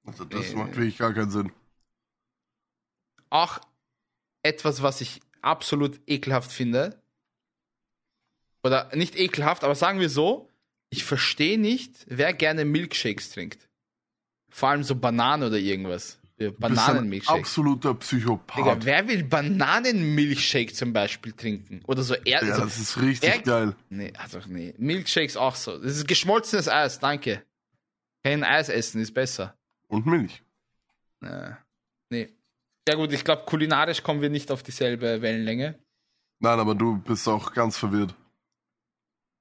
[0.05, 0.55] Also das Nee.
[0.55, 1.51] macht wirklich gar keinen Sinn.
[3.31, 3.59] auch
[4.43, 7.01] etwas, was ich absolut ekelhaft finde.
[8.63, 10.49] Oder nicht ekelhaft, aber sagen wir so,
[10.93, 13.67] ich verstehe nicht, wer gerne Milkshakes trinkt.
[14.49, 16.19] Vor allem so Banane oder irgendwas.
[16.37, 17.39] Bananenmilchshake.
[17.39, 18.57] absoluter Psychopath.
[18.57, 21.81] Digga, wer will Bananenmilchshake zum Beispiel trinken?
[21.87, 23.75] Oder so er ja, also, das ist richtig er- geil.
[23.89, 24.75] Nee, also nee.
[24.77, 25.79] Milkshakes auch so.
[25.79, 27.43] Das ist geschmolzenes Eis, danke.
[28.23, 29.57] Kein Eis essen ist besser.
[29.87, 30.43] Und Milch.
[31.21, 31.51] Äh,
[32.09, 32.29] nee.
[32.87, 35.79] Ja gut, ich glaube, kulinarisch kommen wir nicht auf dieselbe Wellenlänge.
[36.39, 38.13] Nein, aber du bist auch ganz verwirrt.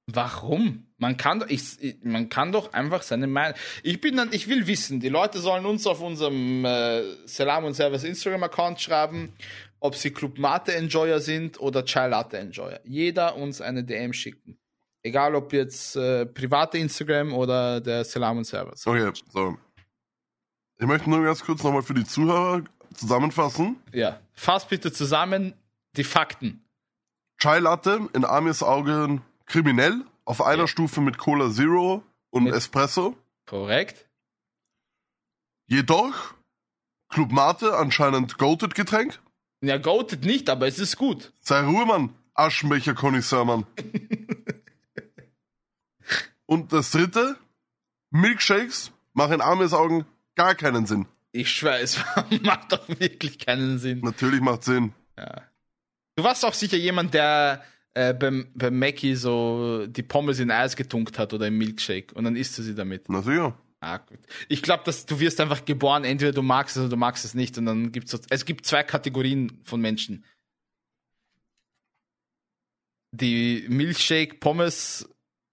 [0.07, 0.87] Warum?
[0.99, 3.57] Man kann, doch- ich, man kann doch einfach seine Meinung.
[3.83, 7.75] Ich bin dann, ich will wissen, die Leute sollen uns auf unserem äh, Salam und
[7.75, 9.33] Servers Instagram-Account schreiben,
[9.81, 12.81] ob sie Club Mate Enjoyer sind oder Chai Latte Enjoyer.
[12.85, 14.59] Jeder uns eine DM schicken.
[15.05, 18.87] Egal ob jetzt äh, private Instagram oder der Salam und Servers.
[18.87, 19.57] Okay, so.
[20.79, 22.63] Ich möchte nur ganz kurz nochmal für die Zuhörer
[22.95, 23.77] zusammenfassen.
[23.93, 24.21] Ja.
[24.35, 25.55] Fass bitte zusammen
[25.97, 26.65] die Fakten.
[27.39, 30.69] Chai Latte in Amirs Augen kriminell, auf einer Ja.
[30.69, 33.17] Stufe mit Cola Zero und Mit- Espresso.
[33.47, 34.09] Korrekt?
[35.67, 36.35] Jedoch
[37.09, 39.21] Club Mate anscheinend goated Getränk.
[39.61, 41.33] Ja, goated nicht, aber es ist gut.
[41.41, 42.15] Sei Ruhe, Mann.
[42.35, 43.67] Aschenbecher Connoisseur, Mann.
[46.47, 47.37] und das dritte,
[48.11, 51.07] Milkshakes machen in Amirs Augen gar keinen Sinn.
[51.33, 51.99] Ich schwöre, es
[52.43, 54.01] macht doch wirklich keinen Sinn.
[54.01, 54.93] Natürlich macht Sinn.
[55.19, 55.43] Ja.
[56.17, 60.77] Du warst auch sicher jemand, der äh, beim, beim Mackie so die Pommes in Eis
[60.77, 63.09] getunkt hat oder im Milkshake und dann isst du sie damit.
[63.09, 63.57] Na sicher.
[63.81, 64.21] Ah, gut.
[64.49, 67.35] Ich glaube, dass du wirst einfach geboren, entweder du magst es oder du magst es
[67.35, 70.25] nicht und dann gibt's so, es gibt zwei Kategorien von Menschen.
[73.11, 75.09] Die Milkshake Pommes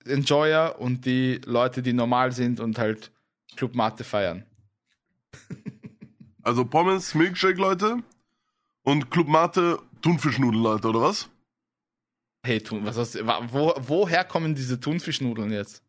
[0.05, 3.11] Enjoyer und die Leute, die normal sind und halt
[3.55, 4.45] Club Mate feiern.
[6.41, 7.97] Also Pommes, Milkshake, Leute.
[8.83, 11.29] Und Club Mate, Thunfischnudeln, Leute, oder was?
[12.45, 15.83] Hey, Thun, was hast du, wo, woher kommen diese Thunfischnudeln jetzt?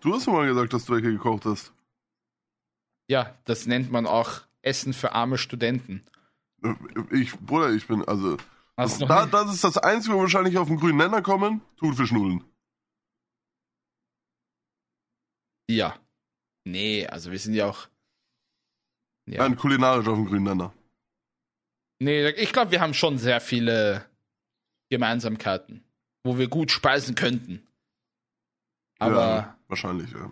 [0.00, 1.72] Du hast mal gesagt, dass du welche gekocht hast.
[3.08, 6.04] Ja, das nennt man auch Essen für arme Studenten.
[6.62, 6.74] Äh,
[7.12, 8.38] Ich, Bruder, ich bin, also.
[8.76, 11.60] Noch Da, das ist das Einzige, wo wir wahrscheinlich auf den grünen Nenner kommen.
[11.76, 12.42] Thunfischnudeln.
[15.70, 15.96] Ja.
[16.64, 17.88] Nee, also wir sind ja auch.
[19.26, 19.42] Ja.
[19.42, 20.72] Nein, kulinarisch auf den grünen Nenner.
[22.00, 24.04] Nee, ich glaube, wir haben schon sehr viele
[24.94, 25.82] Gemeinsamkeiten,
[26.22, 27.66] wo wir gut speisen könnten.
[28.98, 30.30] Aber, Ja, wahrscheinlich, ja.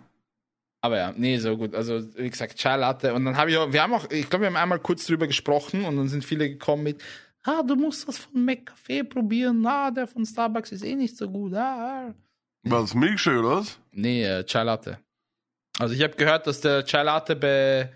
[0.81, 1.75] aber ja, nee, so gut.
[1.75, 3.13] Also, wie gesagt, Chai Latte.
[3.13, 5.27] Und dann habe ich auch, wir haben auch, ich glaube, wir haben einmal kurz drüber
[5.27, 7.03] gesprochen und dann sind viele gekommen mit,
[7.43, 11.29] ah, du musst das von McCafe probieren, ah, der von Starbucks ist eh nicht so
[11.29, 12.07] gut, ah.
[12.07, 12.13] ah.
[12.63, 13.77] Was, Milkshake oder was?
[13.91, 14.99] Nee, äh, Chai Latte.
[15.79, 17.91] Also ich habe gehört, dass der Chai Latte bei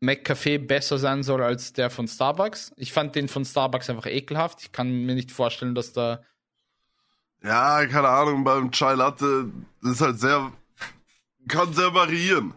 [0.00, 2.72] McCafe besser sein soll als der von Starbucks.
[2.76, 4.60] Ich fand den von Starbucks einfach ekelhaft.
[4.62, 6.22] Ich kann mir nicht vorstellen, dass da.
[7.42, 9.50] Ja, keine Ahnung, beim Chai Latte,
[9.82, 10.52] das ist halt sehr,
[11.48, 12.54] kann sehr variieren.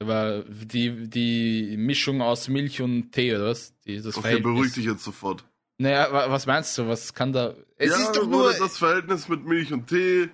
[0.00, 3.74] Aber die, die Mischung aus Milch und Tee oder was?
[3.80, 4.42] Die, das Okay, Verhältnis.
[4.52, 5.44] beruhig dich jetzt sofort.
[5.78, 6.86] Naja, wa- was meinst du?
[6.88, 7.54] Was kann da.
[7.76, 8.52] Es ja, ist doch nur.
[8.52, 10.28] das Verhältnis mit Milch und Tee,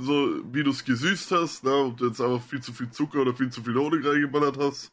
[0.00, 3.20] so wie du es gesüßt hast, ne, ob du jetzt einfach viel zu viel Zucker
[3.22, 4.92] oder viel zu viel Honig reingeballert hast.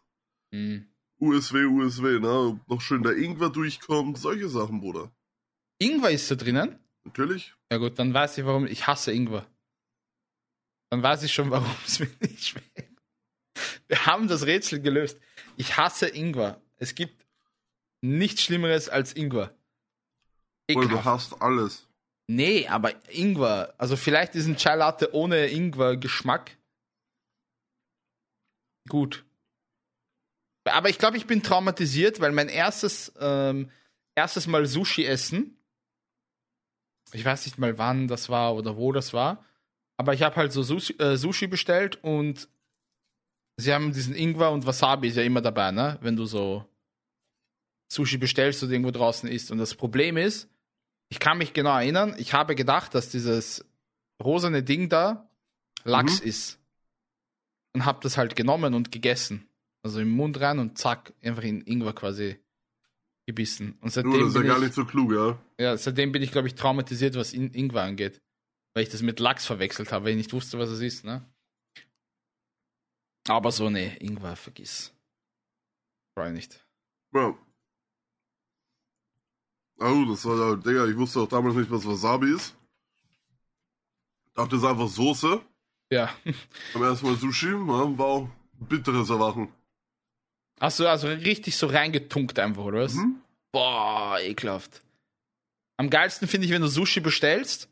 [0.53, 0.87] Hm.
[1.19, 5.11] USW, USW, ne, ob noch schön der Ingwer durchkommt, solche Sachen, Bruder.
[5.79, 6.79] Ingwer ist da drinnen?
[7.03, 7.53] Natürlich.
[7.71, 8.67] Ja gut, dann weiß ich, warum.
[8.67, 9.45] Ich hasse Ingwer.
[10.89, 13.01] Dann weiß ich schon, warum es mir nicht schmeckt.
[13.87, 15.19] Wir haben das Rätsel gelöst.
[15.55, 16.61] Ich hasse Ingwer.
[16.77, 17.25] Es gibt
[18.01, 19.55] nichts Schlimmeres als Ingwer.
[20.67, 21.05] Bruder, du Ekelhaft.
[21.05, 21.86] hast alles.
[22.29, 23.73] Nee, aber Ingwer.
[23.77, 26.57] Also vielleicht ist ein Chai Latte ohne Ingwer-Geschmack.
[28.89, 29.25] Gut.
[30.65, 33.71] Aber ich glaube, ich bin traumatisiert, weil mein erstes, ähm,
[34.15, 35.57] erstes Mal Sushi essen,
[37.13, 39.45] ich weiß nicht mal wann das war oder wo das war,
[39.95, 42.49] aber ich habe halt so Sushi, äh, Sushi bestellt und
[43.55, 45.97] sie haben diesen Ingwer und Wasabi ist ja immer dabei, ne?
[46.01, 46.65] Wenn du so
[47.89, 49.51] Sushi bestellst und irgendwo draußen isst.
[49.51, 50.49] Und das Problem ist,
[51.09, 53.65] ich kann mich genau erinnern, ich habe gedacht, dass dieses
[54.21, 55.29] rosane Ding da
[55.83, 56.59] Lachs ist.
[57.73, 59.47] Und habe das halt genommen und gegessen.
[59.83, 62.39] Also im Mund rein und zack, einfach in Ingwer quasi
[63.27, 63.77] gebissen.
[63.81, 65.37] Und Du, seitdem, das ist ja gar ich, nicht so klug, ja.
[65.59, 68.21] ja, seitdem bin ich, glaube ich, traumatisiert, was in Ingwer angeht.
[68.73, 71.23] Weil ich das mit Lachs verwechselt habe, weil ich nicht wusste, was es ist, ne?
[73.27, 74.93] Aber so, ne, Ingwer, vergiss.
[76.17, 76.65] Freu nicht.
[77.13, 77.37] Ja.
[79.79, 82.55] Oh, das war ja, Digga, ich wusste auch damals nicht, was Wasabi ist.
[84.33, 85.41] Dachte, es ist einfach Soße.
[85.91, 86.13] Ja.
[86.73, 89.49] Beim ersten Mal Sushi, war auch bitteres Erwachen.
[90.59, 92.93] Du also richtig so reingetunkt einfach, oder was?
[92.95, 93.21] Mhm.
[93.51, 94.81] Boah, ekelhaft.
[95.77, 97.69] Am geilsten finde ich, wenn du Sushi bestellst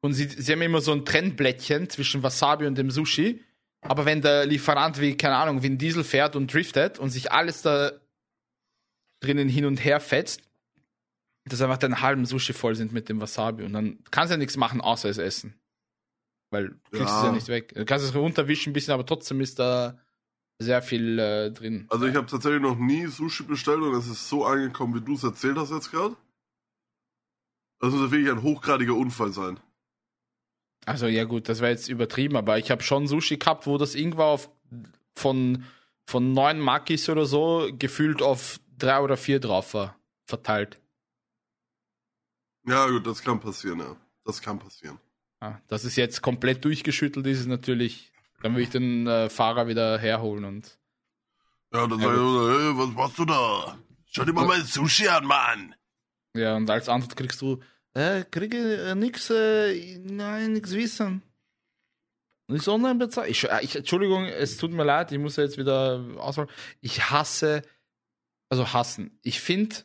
[0.00, 3.44] und sie, sie haben immer so ein Trennblättchen zwischen Wasabi und dem Sushi.
[3.80, 7.30] Aber wenn der Lieferant wie, keine Ahnung, wie ein Diesel fährt und driftet und sich
[7.30, 7.92] alles da
[9.20, 10.42] drinnen hin und her fetzt,
[11.48, 14.38] dass einfach deinen halben Sushi voll sind mit dem Wasabi und dann kannst du ja
[14.38, 15.54] nichts machen, außer es essen.
[16.50, 17.18] Weil du kriegst Ja.
[17.18, 17.74] es ja nicht weg.
[17.74, 19.98] Du kannst es runterwischen ein bisschen, aber trotzdem ist da
[20.60, 21.86] sehr viel äh, drin.
[21.90, 25.14] Also ich habe tatsächlich noch nie Sushi bestellt und es ist so angekommen, wie du
[25.14, 26.16] es erzählt hast jetzt gerade.
[27.80, 29.60] Das muss wirklich ein hochgradiger Unfall sein.
[30.86, 33.94] Also ja gut, das wäre jetzt übertrieben, aber ich habe schon Sushi gehabt, wo das
[33.94, 34.50] irgendwann auf
[35.16, 35.64] von
[36.08, 39.94] von neun Makis oder so gefühlt auf drei oder vier drauf war,
[40.26, 40.80] verteilt.
[42.68, 43.96] Ja gut, das kann passieren, ja.
[44.24, 44.98] Das kann passieren.
[45.40, 49.68] Ja, dass es jetzt komplett durchgeschüttelt ist, ist natürlich, dann will ich den äh, Fahrer
[49.68, 50.78] wieder herholen und
[51.72, 53.78] Ja, dann sag ich, hey, was machst du da?
[54.06, 55.74] Schau dir mal mein Sushi an, Mann!
[56.34, 57.60] ja und als Antwort kriegst du
[57.94, 61.22] äh, kriege äh, nix, äh, nein, nix wissen.
[62.48, 63.28] Ist online bezahlt.
[63.28, 66.48] Ich, äh, ich, Entschuldigung, es tut mir leid, ich muss ja jetzt wieder ausholen.
[66.80, 67.62] Ich hasse,
[68.48, 69.18] also hassen.
[69.22, 69.76] Ich finde,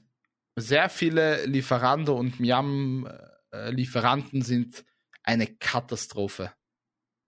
[0.55, 4.83] sehr viele Lieferando und Miam-Lieferanten sind
[5.23, 6.51] eine Katastrophe.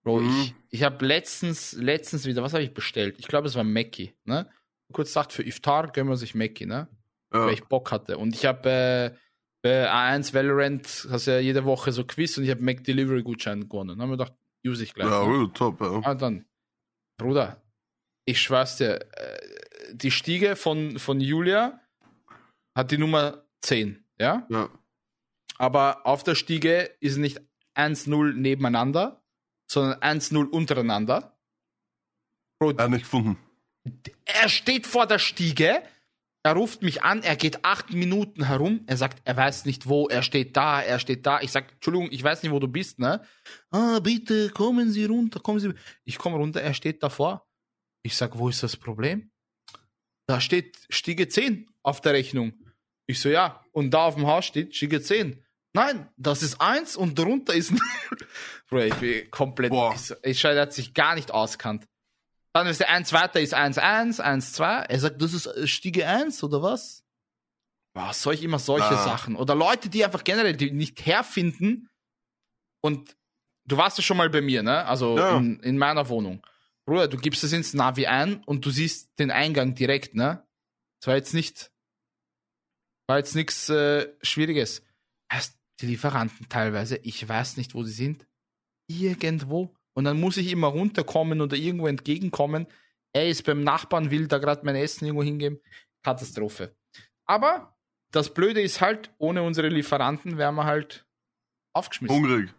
[0.04, 0.28] Bro, Mhm.
[0.30, 3.16] ich, ich habe letztens, letztens wieder, was habe ich bestellt?
[3.18, 4.48] Ich glaube, es war Mackie, ne?
[4.92, 6.88] Kurz gesagt, für Iftar gönnen wir sich Mackie, ne?
[7.32, 8.18] Ja, weil ich Bock hatte.
[8.18, 9.10] Und ich habe äh,
[9.62, 13.68] bei A1 Valorant, hast ja jede Woche so Quiz und ich habe Mac Delivery Gutschein
[13.68, 13.88] gewonnen.
[13.90, 14.34] Dann haben wir gedacht,
[14.64, 15.10] use ich gleich.
[15.10, 15.50] ja ne?
[15.52, 16.00] top, ja.
[16.04, 16.44] Ah, dann,
[17.18, 17.60] Bruder,
[18.26, 19.38] ich schwör's dir, äh,
[19.92, 21.80] die Stiege von, von Julia
[22.76, 24.46] hat die Nummer 10, ja?
[24.50, 24.68] Ja,
[25.56, 27.40] Aber auf der Stiege ist nicht
[27.74, 29.24] 1-0 nebeneinander,
[29.66, 31.36] sondern 1-0 untereinander.
[32.60, 33.38] Bro, er hat nicht gefunden.
[34.24, 35.82] er steht vor der Stiege,
[36.42, 40.06] er ruft mich an, er geht acht Minuten herum, er sagt, er weiß nicht wo,
[40.08, 41.40] er steht da, er steht da.
[41.40, 43.24] Ich sag, Entschuldigung, ich weiß nicht, wo du bist, ne?
[43.70, 45.72] Ah, bitte, kommen Sie runter, kommen Sie.
[46.04, 47.48] Ich komme runter, er steht davor.
[48.02, 49.32] Ich sag, wo ist das Problem?
[50.26, 52.52] Da steht Stiege 10 auf der Rechnung.
[53.06, 55.42] Ich so, ja, und da auf dem Haus steht Stiege 10.
[55.72, 57.80] Nein, das ist 1 und darunter ist 0.
[58.68, 59.92] Bro, ich bin komplett, Boah.
[59.94, 61.86] ich, so- ich schau, der hat sich gar nicht auskannt.
[62.52, 64.62] Dann ist der 1 weiter, ist 1-1, 1-2.
[64.88, 67.04] Er sagt, das ist äh, Stiege 1 oder was?
[67.94, 69.04] Was soll ich immer solche Ah.
[69.04, 69.36] Sachen?
[69.36, 71.88] Oder Leute, die einfach generell die nicht herfinden.
[72.82, 73.16] Und
[73.66, 74.84] du warst ja schon mal bei mir, ne?
[74.86, 75.36] Also Ja.
[75.36, 76.44] in, in meiner Wohnung.
[76.86, 80.46] Bruder, du gibst es ins Navi ein und du siehst den Eingang direkt, ne?
[81.00, 81.70] Das war jetzt nicht,
[83.06, 84.82] war jetzt nichts äh, Schwieriges.
[85.32, 88.26] Heißt, die Lieferanten teilweise, ich weiß nicht, wo sie sind.
[88.88, 89.74] Irgendwo.
[89.94, 92.66] Und dann muss ich immer runterkommen oder irgendwo entgegenkommen.
[93.12, 95.58] Er ist beim Nachbarn, will da gerade mein Essen irgendwo hingeben.
[96.02, 96.76] Katastrophe.
[97.26, 97.76] Aber
[98.12, 101.06] das Blöde ist halt, ohne unsere Lieferanten wären wir halt
[101.72, 102.16] aufgeschmissen.
[102.16, 102.54] Hungrig.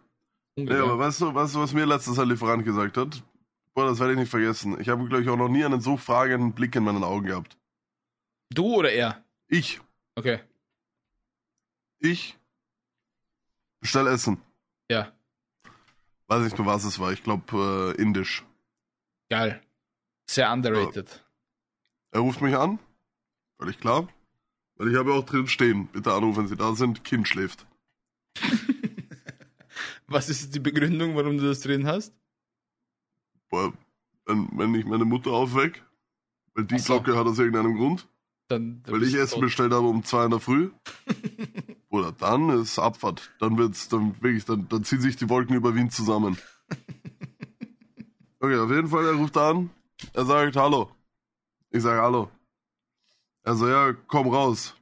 [0.58, 0.90] Hungrig, Ja, ja.
[0.90, 3.22] aber weißt du, weißt du, was mir letztens ein Lieferant gesagt hat?
[3.74, 4.78] Boah, das werde ich nicht vergessen.
[4.80, 7.56] Ich habe, glaube ich, auch noch nie einen so fragenden Blick in meinen Augen gehabt.
[8.52, 9.24] Du oder er?
[9.46, 9.80] Ich,
[10.18, 10.40] Okay.
[12.00, 12.36] ich
[13.78, 14.42] bestell Essen.
[14.90, 15.12] Ja.
[16.26, 17.12] Weiß nicht mehr, was es war.
[17.12, 18.44] Ich glaube, äh, indisch.
[19.30, 19.62] Geil.
[20.26, 21.24] Sehr underrated.
[22.10, 22.80] Er ruft mich an.
[23.58, 24.08] Völlig klar.
[24.74, 25.86] Weil ich habe ja auch drin stehen.
[25.86, 27.04] Bitte anrufen, wenn Sie da sind.
[27.04, 27.64] Kind schläft.
[30.08, 32.12] Was ist die Begründung, warum du das drin hast?
[33.50, 33.72] Boah,
[34.26, 35.84] wenn, wenn ich meine Mutter aufweck,
[36.54, 36.94] weil die so.
[36.94, 38.08] Glocke hat aus irgendeinem Grund,
[38.48, 39.42] Dann, dann weil ich Essen tot.
[39.42, 40.70] bestellt habe um zwei in der Früh.
[41.90, 43.30] Oder dann ist Abfahrt.
[43.40, 46.38] Dann wird's, dann wirklich, dann, dann ziehen sich die Wolken über Wien zusammen.
[48.40, 49.68] Okay, auf jeden Fall, er ruft an.
[50.12, 50.92] Er sagt Hallo.
[51.70, 52.30] Ich sage Hallo.
[53.42, 54.76] Er so, ja, komm raus.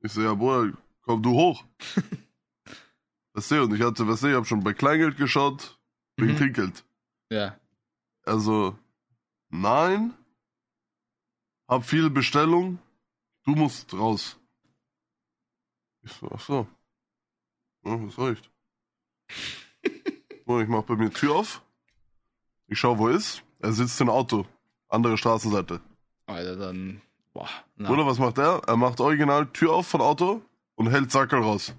[0.00, 1.62] Ich so, ja, Bruder, komm du hoch.
[3.34, 5.78] Weißt du, und ich hatte, weißt du, ich habe schon bei Kleingeld geschaut,
[6.16, 6.36] wegen Mhm.
[6.38, 6.84] Trinkgeld.
[7.30, 7.58] Ja.
[8.24, 8.78] Also,
[9.50, 10.14] nein.
[11.66, 12.78] Hab viel Bestellung.
[13.44, 14.38] Du musst raus.
[16.02, 16.66] Ich so, ach so.
[17.84, 18.50] Ja, was reicht.
[20.46, 21.62] so, ich mach bei mir Tür auf.
[22.66, 23.42] Ich schau, wo er ist.
[23.60, 24.46] Er sitzt im Auto.
[24.88, 25.80] Andere Straßenseite.
[26.26, 27.00] Alter, dann.
[27.32, 27.48] Boah.
[27.76, 27.90] Na.
[27.90, 28.62] Oder was macht er?
[28.66, 30.42] Er macht original Tür auf von Auto
[30.76, 31.74] und hält Sackel raus.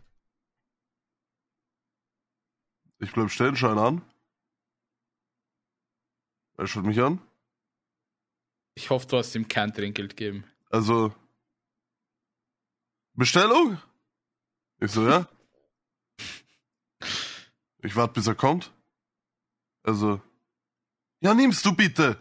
[2.99, 4.01] Ich bleib ihn an.
[6.57, 7.21] Er schaut mich an.
[8.75, 10.43] Ich hoffe, du hast ihm kein Trinkgeld gegeben.
[10.69, 11.15] Also.
[13.13, 13.81] Bestellung?
[14.81, 15.27] Ich so, ja.
[17.81, 18.73] Ich warte, bis er kommt.
[19.83, 20.21] Also.
[21.21, 22.17] Ja, nimmst du bitte.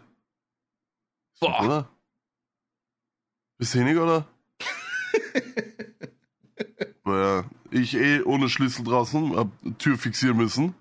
[1.41, 1.63] Boah.
[1.63, 1.89] Oder?
[3.57, 4.25] Bist hinig, oder?
[7.03, 10.73] naja, ich eh ohne Schlüssel draußen, hab Tür fixieren müssen.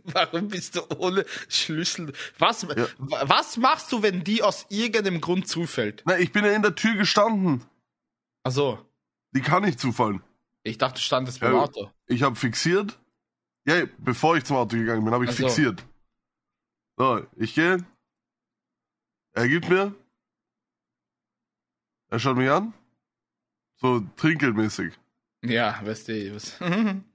[0.04, 2.12] Warum bist du ohne Schlüssel?
[2.38, 2.86] Was, Ja.
[2.98, 6.02] was machst du, wenn die aus irgendeinem Grund zufällt?
[6.06, 7.62] Na, ich bin ja in der Tür gestanden.
[8.44, 8.84] Also,
[9.32, 10.22] Die kann nicht zufallen.
[10.62, 11.60] ich dachte, du standest beim Ja.
[11.62, 11.90] Auto.
[12.06, 12.98] Ich habe fixiert.
[13.64, 15.44] Ja, bevor ich zum Auto gegangen bin, habe ich Ach so.
[15.44, 15.84] fixiert.
[16.96, 17.78] So, ich gehe.
[19.34, 19.94] Er gibt mir.
[22.10, 22.74] Er schaut mich an.
[23.80, 24.92] So trinkgeldmäßig.
[25.42, 26.56] Ja, weißt du, was?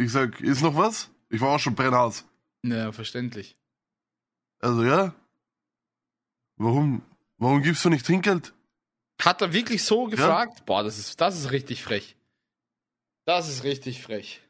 [0.00, 1.10] Ich sag, ist noch was?
[1.28, 2.24] Ich war auch schon brennhaß.
[2.62, 3.58] ja, verständlich.
[4.58, 5.14] Also ja.
[6.56, 7.02] Warum?
[7.36, 8.54] Warum gibst du nicht Trinkgeld?
[9.20, 10.64] Hat er wirklich so gefragt?
[10.64, 12.16] Boah, das ist, das ist richtig frech.
[13.26, 14.40] Das ist richtig frech.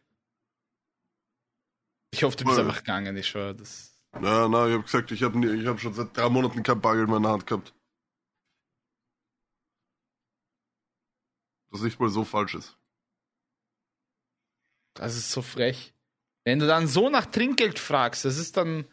[2.13, 2.67] Ich hoffe, du bist Voll.
[2.67, 3.57] einfach gegangen, ich schwöre.
[3.57, 3.99] Das...
[4.13, 7.09] Na, na, ich habe gesagt, ich habe ich hab schon seit drei Monaten kein Bargeld
[7.09, 7.75] in der Hand gehabt.
[11.71, 12.80] Was nicht mal so falsch ist.
[14.95, 15.95] Das ist so frech.
[16.45, 18.87] Wenn du dann so nach Trinkgeld fragst, das ist dann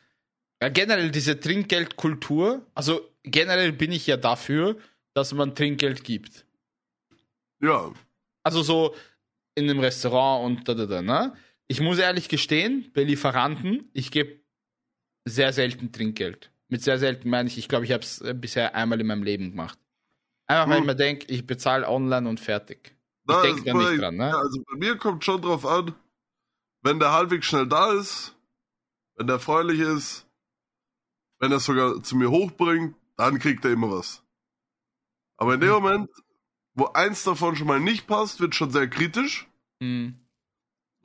[0.62, 2.66] ja, generell diese Trinkgeldkultur.
[2.76, 4.78] Also generell bin ich ja dafür,
[5.14, 6.46] dass man Trinkgeld gibt.
[7.62, 7.94] Ja,
[8.44, 8.96] Also so
[9.56, 11.34] in einem Restaurant und da, da, da, ne?
[11.68, 14.40] Ich muss ehrlich gestehen, bei Lieferanten, ich gebe
[15.26, 16.52] sehr selten Trinkgeld.
[16.70, 19.52] Mit sehr selten meine ich, ich glaube, ich habe es bisher einmal in meinem Leben
[19.52, 19.80] gemacht.
[20.48, 20.86] Einfach weil ich Hm.
[20.88, 22.97] mir denke, ich bezahle online und fertig.
[23.28, 24.30] Na, denk ist da nicht bei- dran, ne?
[24.30, 25.94] Ja, also bei mir kommt schon drauf an,
[26.82, 28.36] wenn der halbwegs schnell da ist,
[29.16, 30.26] wenn der freundlich ist,
[31.40, 34.24] wenn er sogar zu mir hochbringt, dann kriegt er immer was.
[35.38, 35.76] Aber in dem Mhm.
[35.76, 36.10] Moment,
[36.74, 39.48] wo eins davon schon mal nicht passt, wird schon sehr kritisch.
[39.82, 40.20] Hm.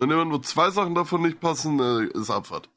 [0.00, 2.68] In dem Moment, wo zwei Sachen davon nicht passen, äh, ist Abfahrt.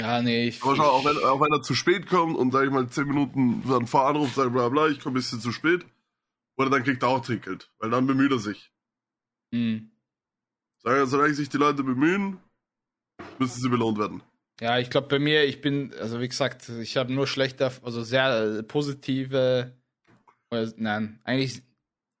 [0.00, 0.62] Ja, nee, ich.
[0.62, 3.06] Aber schau, auch wenn, auch wenn er zu spät kommt und sag ich mal zehn
[3.06, 5.84] Minuten dann vor Anruf sagt, bla bla, ich komme ein bisschen zu spät,
[6.60, 8.70] oder dann kriegt er auch Trinkgeld, weil dann bemüht er sich.
[9.52, 9.90] Hm.
[10.84, 12.38] Ja, solange sich die Leute bemühen,
[13.38, 14.22] müssen sie belohnt werden.
[14.60, 18.02] Ja, ich glaube bei mir, ich bin, also wie gesagt, ich habe nur schlechte, also
[18.02, 19.74] sehr äh, positive,
[20.50, 21.62] oder, nein, eigentlich,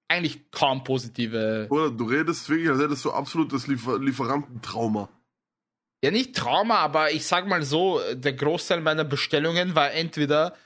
[0.08, 1.66] eigentlich kaum positive.
[1.68, 5.10] Oder du redest wirklich, als hättest du absolutes Liefer Lieferantentrauma.
[6.02, 10.56] Ja, nicht Trauma, aber ich sag mal so, der Großteil meiner Bestellungen war entweder,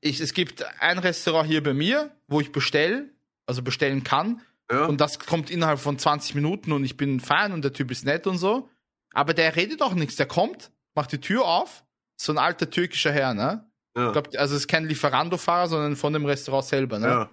[0.00, 3.10] ich, es gibt ein Restaurant hier bei mir, wo ich bestelle,
[3.46, 4.86] also bestellen kann, Ja?
[4.86, 8.04] und das kommt innerhalb von 20 Minuten und ich bin fein und der Typ ist
[8.04, 8.68] nett und so.
[9.12, 10.16] Aber der redet auch nichts.
[10.16, 11.84] Der kommt, macht die Tür auf,
[12.20, 13.68] so ein alter türkischer Herr, ne?
[13.96, 14.06] ja.
[14.08, 17.06] Ich glaub, also es ist kein Lieferando-Fahrer, sondern von dem Restaurant selber, ne?
[17.08, 17.30] ja.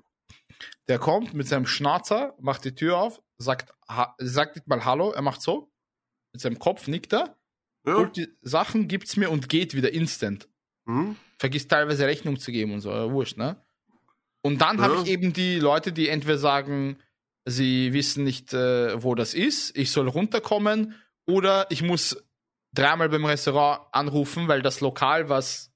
[0.87, 3.73] Der kommt mit seinem Schnauzer, macht die Tür auf, sagt,
[4.17, 5.69] sagt nicht mal Hallo, er macht so,
[6.33, 7.37] mit seinem Kopf nickt er,
[7.97, 10.47] holt die Sachen, gibt's mir und geht wieder instant.
[10.87, 11.15] Hm?
[11.37, 13.57] Vergisst teilweise Rechnung zu geben und so, wurscht, ne?
[14.41, 15.01] Und dann habe Ja.
[15.03, 16.97] ich eben die Leute, die entweder sagen,
[17.45, 22.23] sie wissen nicht, äh, wo das ist, ich soll runterkommen, oder ich muss
[22.73, 25.71] dreimal beim Restaurant anrufen, weil das Lokal, was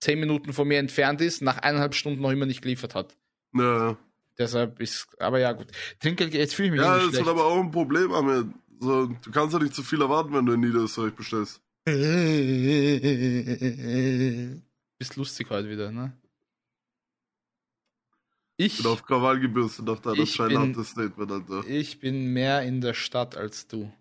[0.00, 3.16] zehn Minuten von mir entfernt ist, nach eineinhalb Stunden noch immer nicht geliefert hat.
[3.54, 3.96] Ja,
[4.38, 5.66] Deshalb ist, aber ja, gut.
[6.00, 7.26] Trinkgeld, jetzt fühle ich mich ja das ist schlecht.
[7.26, 8.52] halt aber auch ein Problem, Amir.
[8.80, 11.60] So, du kannst ja nicht zu viel erwarten, wenn du in Niederösterreich bestellst.
[14.98, 16.12] Bist lustig heute wieder, ne?
[18.56, 21.64] Ich, bin auf Krawall gebürstet auf deiner scheinhartes Statement, Alter.
[21.68, 23.92] ich bin mehr in der Stadt als du.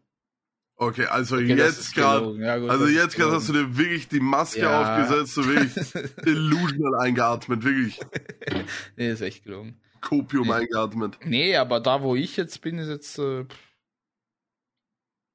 [0.80, 2.36] Okay, also Okay, jetzt gerade.
[2.40, 4.82] Ja, gut, Also jetzt gerade hast du dir wirklich die Maske Ja.
[4.82, 5.92] aufgesetzt und wirklich
[6.26, 8.00] delusional eingeatmet, wirklich
[8.96, 9.80] Nee, ist echt gelogen.
[10.02, 10.54] Kopium Nee.
[10.54, 11.18] eingeatmet.
[11.26, 13.67] Nee, aber da, wo ich jetzt bin, ist jetzt äh, pff,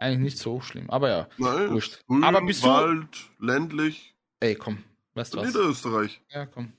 [0.03, 0.91] eigentlich nicht so schlimm.
[0.91, 2.05] Aber ja, Nein, wurscht.
[2.07, 2.69] grün, Aber bist du.
[2.69, 4.79] Wald, ländlich, Ey, komm,
[5.15, 5.47] weißt du was?
[5.47, 6.21] Niederösterreich.
[6.31, 6.73] Ja, komm.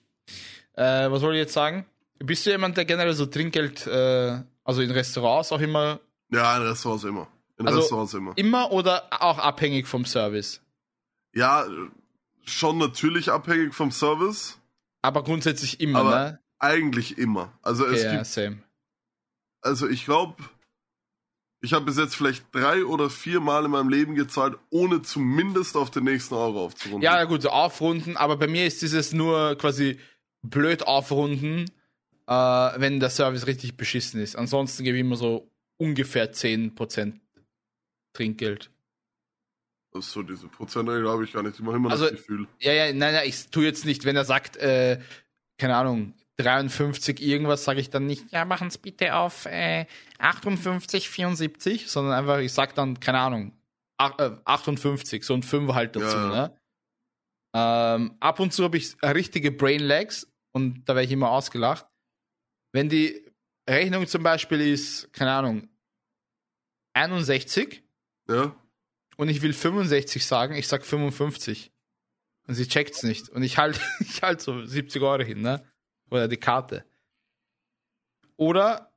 [0.73, 1.85] Äh, was soll ich jetzt sagen?
[2.19, 5.99] Bist du jemand, der generell so Trinkgeld, äh, also in Restaurants auch immer,
[6.31, 7.27] Ja, in Restaurants immer.
[7.59, 8.33] In Also- Restaurants immer.
[8.37, 10.61] immer oder auch abhängig vom Service?
[11.33, 11.65] Ja,
[12.45, 14.59] schon natürlich abhängig vom Service,
[15.01, 16.39] Aber grundsätzlich immer, Aber ne?
[16.59, 17.51] eigentlich immer.
[17.61, 18.63] Also es Okay, ja, gibt, same.
[19.61, 20.41] also ich glaube,
[21.63, 25.77] ich habe bis jetzt vielleicht drei oder vier Mal in meinem Leben gezahlt, ohne zumindest
[25.77, 27.01] auf den nächsten Euro aufzurunden.
[27.01, 29.97] Ja, gut, so aufrunden, aber bei mir ist dieses nur quasi
[30.41, 31.65] blöd aufrunden,
[32.27, 34.35] äh, wenn der Service richtig beschissen ist.
[34.35, 37.21] Ansonsten gebe ich immer so ungefähr 10%
[38.11, 38.69] Trinkgeld.
[39.93, 41.55] So diese Prozentregel habe ich gar nicht.
[41.55, 42.47] Ich mache immer Also- das Gefühl.
[42.59, 44.99] Ja, ja, nein, nein, ich tue jetzt nicht, wenn er sagt, äh,
[45.57, 49.85] keine Ahnung, 53 irgendwas, sage ich dann nicht, ja, machen es bitte auf äh,
[50.19, 53.53] 58, 74, sondern einfach, ich sag dann, keine Ahnung,
[53.97, 56.29] ach, äh, 58, so ein Fünfer halt dazu, Ja.
[56.29, 56.57] ne?
[57.55, 61.85] Ähm, ab und zu habe ich richtige Brain Lags und da werde ich immer ausgelacht.
[62.71, 63.23] Wenn die
[63.69, 65.69] Rechnung zum Beispiel ist, keine Ahnung,
[66.93, 67.83] 61
[68.27, 68.55] Ja.
[69.17, 71.71] und ich will 65 sagen, ich sag 55.
[72.47, 73.29] Und sie checkt's nicht.
[73.29, 75.63] Und ich halt, ich halt so 70 Euro hin, ne?
[76.13, 76.85] Oder die Karte.
[78.37, 78.93] Oder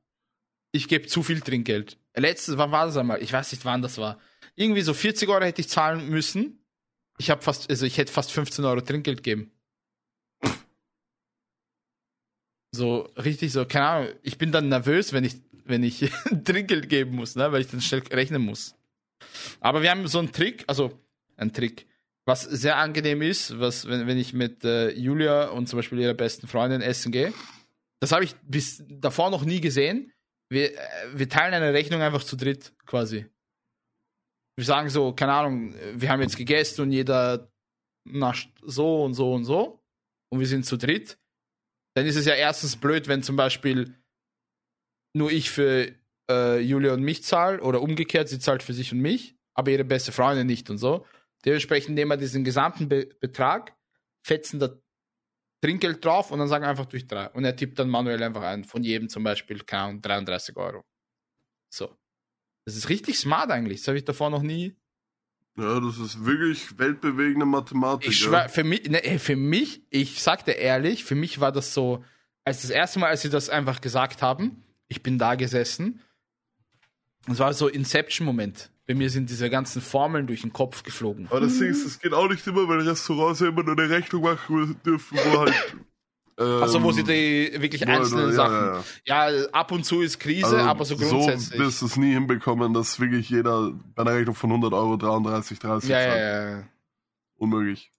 [0.70, 1.96] ich gebe zu viel Trinkgeld.
[2.14, 3.22] Letztes, wann war das einmal?
[3.22, 4.20] Ich weiß nicht, wann das war.
[4.54, 6.62] Irgendwie so 40 Euro hätte ich zahlen müssen.
[7.16, 9.50] Ich habe fast, also ich hätte fast 15 Euro Trinkgeld gegeben.
[12.72, 14.12] So richtig so, keine Ahnung.
[14.22, 16.12] Ich bin dann nervös, wenn ich, wenn ich
[16.44, 17.50] Trinkgeld geben muss, ne?
[17.50, 18.74] weil ich dann schnell rechnen muss.
[19.60, 20.92] Aber wir haben so einen Trick, also
[21.38, 21.86] ein Trick,
[22.26, 26.14] was sehr angenehm ist, was, wenn, wenn ich mit äh, Julia und zum Beispiel ihrer
[26.14, 27.32] besten Freundin essen gehe.
[28.00, 30.12] Das habe ich bis davor noch nie gesehen.
[30.50, 30.78] Wir, äh,
[31.14, 33.26] wir teilen eine Rechnung einfach zu dritt quasi.
[34.56, 37.52] Wir sagen so, keine Ahnung, wir haben jetzt gegessen und jeder
[38.04, 39.82] nascht so und so und so
[40.32, 41.18] und wir sind zu dritt.
[41.94, 43.94] Dann ist es ja erstens blöd, wenn zum Beispiel
[45.14, 45.94] nur ich für
[46.30, 49.84] äh, Julia und mich zahle oder umgekehrt, sie zahlt für sich und mich, aber ihre
[49.84, 51.06] beste Freundin nicht und so.
[51.46, 53.76] Dementsprechend nehmen wir diesen gesamten Be Betrag,
[54.22, 54.76] fetzen da
[55.62, 57.28] Trinkgeld drauf und dann sagen einfach durch drei.
[57.30, 60.84] Und er tippt dann manuell einfach ein, von jedem zum Beispiel, keine Ahnung, 33 Euro.
[61.70, 61.96] So.
[62.64, 63.80] Das ist richtig smart eigentlich.
[63.80, 64.76] Das habe ich davor noch nie.
[65.56, 68.10] Ja, das ist wirklich weltbewegende Mathematik.
[68.10, 68.48] Ich ja.
[68.48, 72.04] für mich, ne, für mich, ich sagte ehrlich, für mich war das so,
[72.44, 76.02] als das erste Mal, als sie das einfach gesagt haben, ich bin da gesessen.
[77.28, 78.70] Es war so Inception-Moment.
[78.86, 81.26] Bei mir sind diese ganzen Formeln durch den Kopf geflogen.
[81.30, 83.90] Aber das Ding ist, das geht auch nicht immer, weil Restaurants ja immer nur eine
[83.90, 85.76] Rechnung machen dürfen, wo halt.
[86.38, 88.84] Ähm, Achso, wo sie die wirklich einzelnen ja, Sachen.
[89.06, 91.58] Ja, Ja, ab und zu ist Krise, Also, aber so grundsätzlich.
[91.58, 94.96] So wirst du es nie hinbekommen, dass wirklich jeder bei einer Rechnung von 100 Euro
[94.98, 96.20] 33, 30 ja, zahlt.
[96.20, 96.64] ja, ja.
[97.38, 97.90] Unmöglich.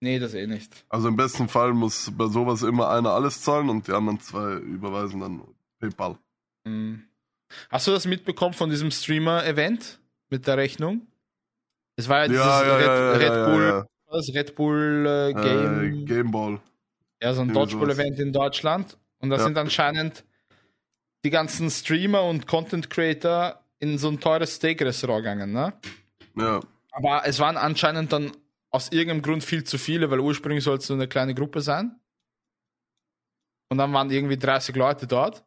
[0.00, 0.84] Nee, das eh nicht.
[0.88, 4.54] Also im besten Fall muss bei sowas immer einer alles zahlen und die anderen zwei
[4.54, 5.42] überweisen dann
[5.78, 6.16] PayPal.
[6.64, 7.02] Hm.
[7.70, 10.00] Hast du das mitbekommen von diesem Streamer-Event
[10.30, 11.06] mit der Rechnung?
[11.96, 15.40] Es war ja dieses Ja, ja, Red, Red Bull, Was, Red Bull äh, ja.
[15.42, 16.60] Game, Äh, Gameball.
[17.22, 18.96] ja, so ein Dodgeball-Event in Deutschland.
[19.20, 20.24] Und da sind anscheinend
[21.24, 25.72] die ganzen Streamer und Content Creator in so ein teures Steak-Restaurant gegangen, ne?
[26.36, 26.60] Ja.
[26.92, 28.30] Aber es waren anscheinend dann
[28.70, 31.98] aus irgendeinem Grund viel zu viele, weil ursprünglich sollte es so eine kleine Gruppe sein.
[33.70, 35.44] Und dann waren irgendwie 30 Leute dort.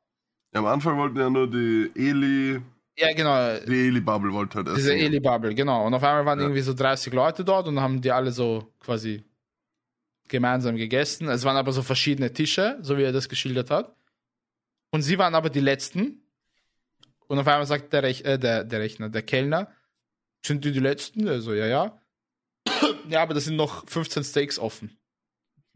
[0.53, 0.59] ja.
[0.59, 2.61] Am Anfang wollten ja nur die Eli,
[3.01, 3.59] Ja, genau.
[3.65, 4.77] die Eli-Bubble wollte halt.
[4.77, 5.85] Diese Eli-Bubble, genau.
[5.85, 6.45] Und auf einmal waren Ja.
[6.45, 9.23] irgendwie so 30 Leute dort und haben die alle so quasi
[10.27, 11.27] gemeinsam gegessen.
[11.27, 13.95] Es waren aber so verschiedene Tische, so wie er das geschildert hat.
[14.91, 16.21] Und sie waren aber die letzten.
[17.27, 19.71] Und auf einmal sagt der, Rech äh, der, der Rechner, der Kellner,
[20.45, 21.27] sind die die letzten?
[21.27, 22.01] Also, ja, ja.
[23.09, 24.97] ja, aber da sind noch 15 Steaks offen.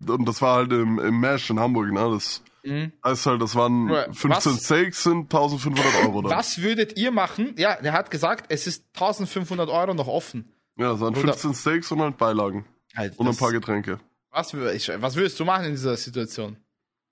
[0.08, 2.10] Und das war halt im, im Mesh in Hamburg, ne?
[2.14, 2.92] Das Mhm.
[3.04, 6.32] heißt halt, das waren Ja, 15 was- Steaks sind 1500 Euro dann.
[6.32, 7.54] Was würdet ihr machen?
[7.58, 10.52] Ja, der hat gesagt, es ist 1500 Euro noch offen.
[10.78, 11.34] Ja, das waren Bruder.
[11.34, 12.66] 15 Steaks und halt Beilagen.
[12.96, 14.00] Halt, Und ein das- paar Getränke.
[14.32, 16.58] Was, was würdest du machen in dieser Situation?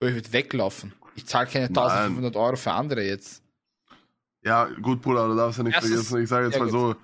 [0.00, 0.92] Ich würde weglaufen.
[1.14, 3.40] Ich zahle keine 1500 Euro für andere jetzt.
[4.42, 6.22] Ja, gut, Bruder, du darfst ja nicht Erstes- vergessen.
[6.22, 6.72] Ich sage jetzt mal gut.
[6.72, 6.96] so,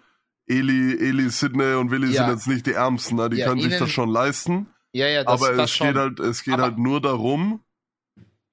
[0.46, 2.24] Eli, Eli, Sidney und Willi Ja.
[2.26, 3.30] sind jetzt nicht die Ärmsten, ne?
[3.30, 4.66] die Ja, können sich das schon leisten.
[4.92, 5.86] Ja, ja, das, aber das es schon.
[5.88, 7.62] geht halt, es geht Aber- halt nur darum,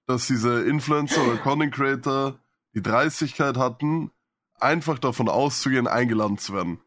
[0.05, 2.39] dass diese Influencer oder Content Creator
[2.73, 4.11] die Dreistigkeit hatten,
[4.59, 6.79] einfach davon auszugehen, eingeladen zu werden.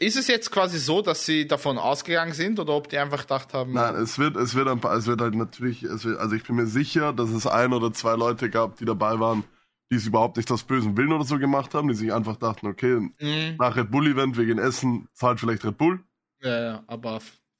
[0.00, 3.52] Ist es jetzt quasi so, dass sie davon ausgegangen sind oder ob die einfach gedacht
[3.54, 6.44] haben, Nein, es wird, es wird ein paar, es wird halt natürlich, wird, also ich
[6.44, 9.42] bin mir sicher, dass es ein oder zwei Leute gab, die dabei waren,
[9.90, 12.66] die es überhaupt nicht aus bösen Willen oder so gemacht haben, die sich einfach dachten,
[12.68, 13.56] okay, Mhm.
[13.58, 16.00] nach Red Bull Event, wir gehen essen, zahlt vielleicht Red Bull.
[16.42, 17.18] ja, ja, aber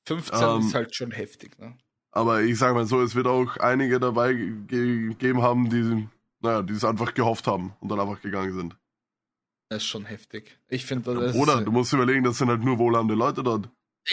[0.08, 1.58] 15 Ähm, ist halt schon heftig.
[1.58, 1.76] Ne?
[2.10, 6.08] Aber ich sage mal so, es wird auch einige dabei ge- gegeben haben, die,
[6.40, 8.76] naja, die es einfach gehofft haben und dann einfach gegangen sind.
[9.70, 10.58] Das ist schon heftig.
[10.68, 13.68] Ich finde, das Oder ist, du musst überlegen, das sind halt nur wohlhabende Leute dort.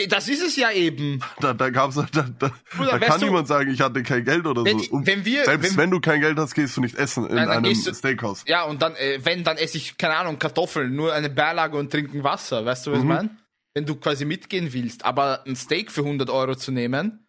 [0.09, 1.21] Das ist es ja eben.
[1.39, 4.45] Da, da gab's da, da, Bruder, da kann du- niemand sagen, ich hatte kein Geld
[4.45, 4.99] oder Wenn, so.
[5.05, 7.63] Wenn wir, selbst wenn, wenn, du kein Geld hast, gehst du nicht essen in einem
[7.63, 8.43] du- Steakhouse.
[8.45, 11.89] ja, und dann, äh, wenn, dann esse ich, keine Ahnung, Kartoffeln, nur eine Beilage und
[11.89, 12.65] trinken Wasser.
[12.65, 13.09] Weißt du, was ich Mhm.
[13.09, 13.37] meine?
[13.75, 17.27] Wenn du quasi mitgehen willst, aber ein Steak für 100 Euro zu nehmen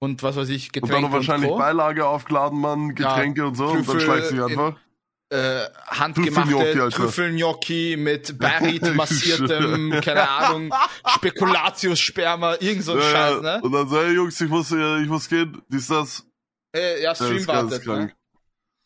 [0.00, 1.56] und was weiß ich, Und Getränke dann noch wahrscheinlich Co.
[1.56, 4.78] Beilage aufgeladen, man, Getränke und so, und dann Trüffel schleicht sich in- einfach.
[5.32, 6.88] äh, handgemachte.
[6.90, 10.74] Trüffelgnocchi mit Barrit massiertem, keine Ahnung,
[11.08, 13.40] Spekulatius-Sperma, irgend so ein Ja, Scheiß, ja.
[13.40, 13.60] ne?
[13.62, 16.26] Und dann so, hey Jungs, ich muss, äh, ich muss gehen, dies, das.
[16.76, 18.12] Äh, ja, Ja, Stream wartet, ne?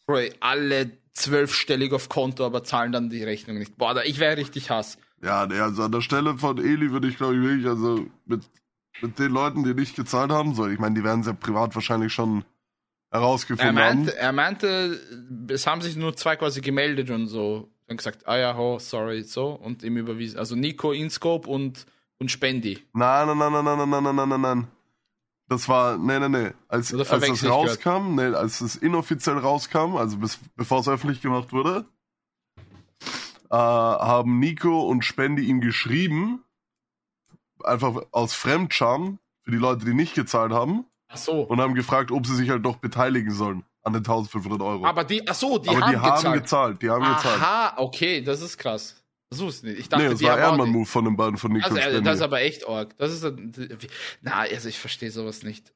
[0.07, 3.76] Bro, alle zwölfstellig auf Konto, aber zahlen dann die Rechnung nicht.
[3.76, 4.99] Boah, da, ich wäre richtig Hass.
[5.23, 8.43] Ja, nee, also an der Stelle von Eli würde ich, glaube ich, wirklich, also mit,
[9.01, 11.75] mit den Leuten, die nicht gezahlt haben, so, ich meine, die werden es ja privat
[11.75, 12.45] wahrscheinlich schon
[13.11, 13.99] Er herausgefunden haben.
[13.99, 15.01] meinte, er meinte,
[15.49, 19.23] es haben sich nur zwei quasi gemeldet und so Dann gesagt, ah ja, oh, sorry,
[19.23, 19.51] so.
[19.53, 20.39] Und ihm überwiesen.
[20.39, 21.87] Also Nico, Inscope und,
[22.19, 22.79] und Spendi.
[22.93, 24.67] Nein, nein, nein, nein, nein, nein, nein, nein, nein, nein.
[25.49, 26.55] Das war, nein, nein, nein.
[26.67, 31.23] Als, Oder als das rauskam, nee, als es inoffiziell rauskam, also bis, bevor es öffentlich
[31.23, 31.85] gemacht wurde,
[33.51, 36.43] äh, haben Nico und Spendi ihm geschrieben,
[37.65, 41.43] einfach aus Fremdscham, für die Leute, die nicht gezahlt haben, Ach so.
[41.43, 44.85] und haben gefragt, ob sie sich halt doch beteiligen sollen an den 1500 Euro.
[44.85, 46.43] Aber die, ach so, die haben die haben gezahlt.
[46.43, 47.41] gezahlt, die haben gezahlt.
[47.41, 49.03] Aha, okay, das ist krass.
[49.33, 49.81] Wusste ich nicht.
[49.83, 50.45] Ich dachte, Nee, das die war nicht.
[50.45, 52.03] Ehrenmann-Move von den beiden, von Nico Also, äh, Spendi.
[52.03, 52.97] das ist aber echt arg.
[52.99, 53.53] Das ist, ein-
[54.23, 55.73] na, also ich verstehe sowas nicht.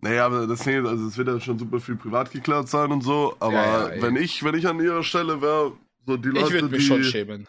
[0.00, 3.36] Naja, aber das also es wird ja schon super viel privat geklärt sein und so,
[3.40, 5.72] aber Ja, ja, wenn ich, wenn ich an ihrer Stelle wäre,
[6.06, 7.48] so die Ich Leute, würde mich die, schon schämen.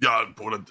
[0.00, 0.64] ja, Bruder,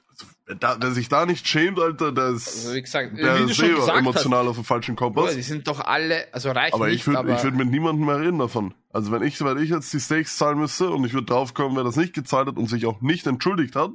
[0.45, 3.53] wer, da, wer sich da nicht schämt, Alter, der ist, Also wie gesagt, der wie
[3.53, 5.36] schon eh gesagt hast, emotional auf dem falschen Bruder, Kompass.
[5.36, 8.20] die sind doch alle, also reich Aber nicht, ich aber ich würde mit niemandem mehr
[8.20, 8.74] reden davon.
[8.89, 11.84] Also wenn ich, wenn ich jetzt die Stakes zahlen müsste und ich würde draufkommen, wer
[11.84, 13.91] das nicht gezahlt hat und sich auch nicht entschuldigt hat,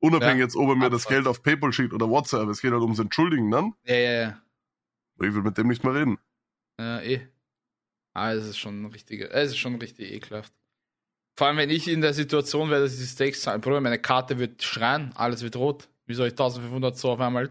[0.00, 1.06] unabhängig Ja, jetzt, ob er mir das.
[1.06, 4.42] Geld auf PayPal schickt oder WhatsApp, es geht halt ums Entschuldigen dann, ja, ja, ja.
[5.20, 6.18] ich würde mit dem nicht mehr reden.
[6.80, 7.28] Ja, eh.
[8.14, 10.52] Ah, es ist schon richtig, es ist schon richtig ekelhaft.
[11.36, 13.58] Vor allem, wenn ich in der Situation wäre, dass ich die Steaks zahle.
[13.58, 15.88] Bruder, meine Karte wird schreien, alles wird rot.
[16.06, 17.50] Wie soll ich 1500 so auf einmal?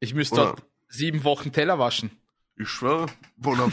[0.00, 0.44] Ich müsste Ja.
[0.46, 2.10] dort sieben Wochen Teller waschen.
[2.56, 3.70] Ich schwöre, Bruder,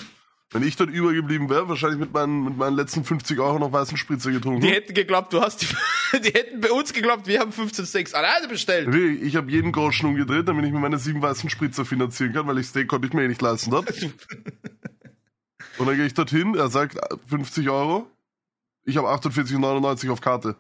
[0.52, 3.98] wenn ich dort übergeblieben wäre, wahrscheinlich mit meinen, mit meinen letzten 50 Euro noch weißen
[3.98, 4.62] Spritzer getrunken.
[4.62, 5.68] Die hätten geglaubt, du hast die,
[6.20, 8.94] die hätten bei uns geglaubt, wir haben 15 Steaks alleine bestellt.
[9.22, 12.58] Ich habe jeden Groschen umgedreht, damit ich mir meine sieben weißen Spritzer finanzieren kann, weil
[12.60, 13.90] ich Steak konnte ich mir eh nicht leisten dort.
[15.78, 18.10] Und dann gehe ich dorthin, er sagt äh, 50 Euro.
[18.88, 20.56] Ich habe 48,99 auf Karte.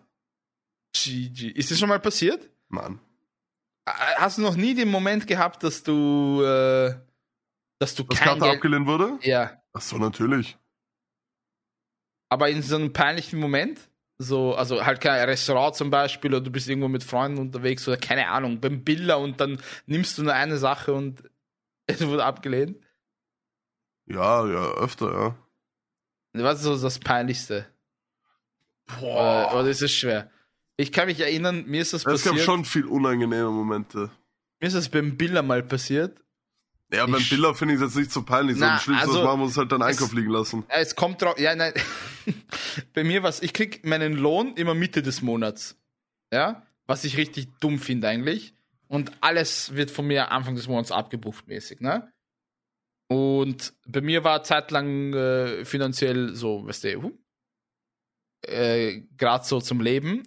[0.93, 1.47] GG.
[1.51, 2.49] Ist das schon mal passiert?
[2.67, 2.99] Mann.
[3.85, 6.93] Hast du noch nie den Moment gehabt, dass du, äh,
[7.79, 8.55] dass du Was kein Karte Geld...
[8.55, 9.17] abgelehnt wurde?
[9.21, 9.61] Ja.
[9.71, 10.57] Ach so, natürlich.
[12.29, 13.79] Aber in so einem peinlichen Moment,
[14.17, 17.95] so, also halt kein Restaurant zum Beispiel, oder du bist irgendwo mit Freunden unterwegs oder
[17.95, 21.23] keine Ahnung, beim Biller und dann nimmst du nur eine Sache und
[21.85, 22.77] es wurde abgelehnt.
[24.05, 25.35] Ja, ja, öfter, ja.
[26.33, 27.67] Was ist so das Peinlichste?
[28.99, 29.47] Boah.
[29.51, 30.29] Oder, oder ist es schwer?
[30.77, 32.39] Ich kann mich erinnern, mir ist das es gab passiert.
[32.45, 34.11] schon viel unangenehme Momente.
[34.59, 36.19] Mir ist das beim Biller mal passiert.
[36.93, 38.55] Ja, beim Ich- Biller finde ich es jetzt nicht so peinlich.
[38.57, 40.63] So Na, am schlimmsten, also, machen wir uns halt dann es- Einkauf liegen lassen.
[40.69, 41.37] Es kommt drauf.
[41.39, 41.73] Ja, nein.
[42.93, 43.41] Bei mir was.
[43.41, 45.77] Ich krieg meinen Lohn immer Mitte des Monats.
[46.31, 48.53] Ja, was ich richtig dumm finde eigentlich.
[48.87, 52.09] Und alles wird von mir Anfang des Monats abgebucht mäßig, ne?
[53.09, 57.11] Und bei mir war zeitlang äh, finanziell so, weißt du, huh,
[58.47, 60.23] äh, gerade so zum Leben.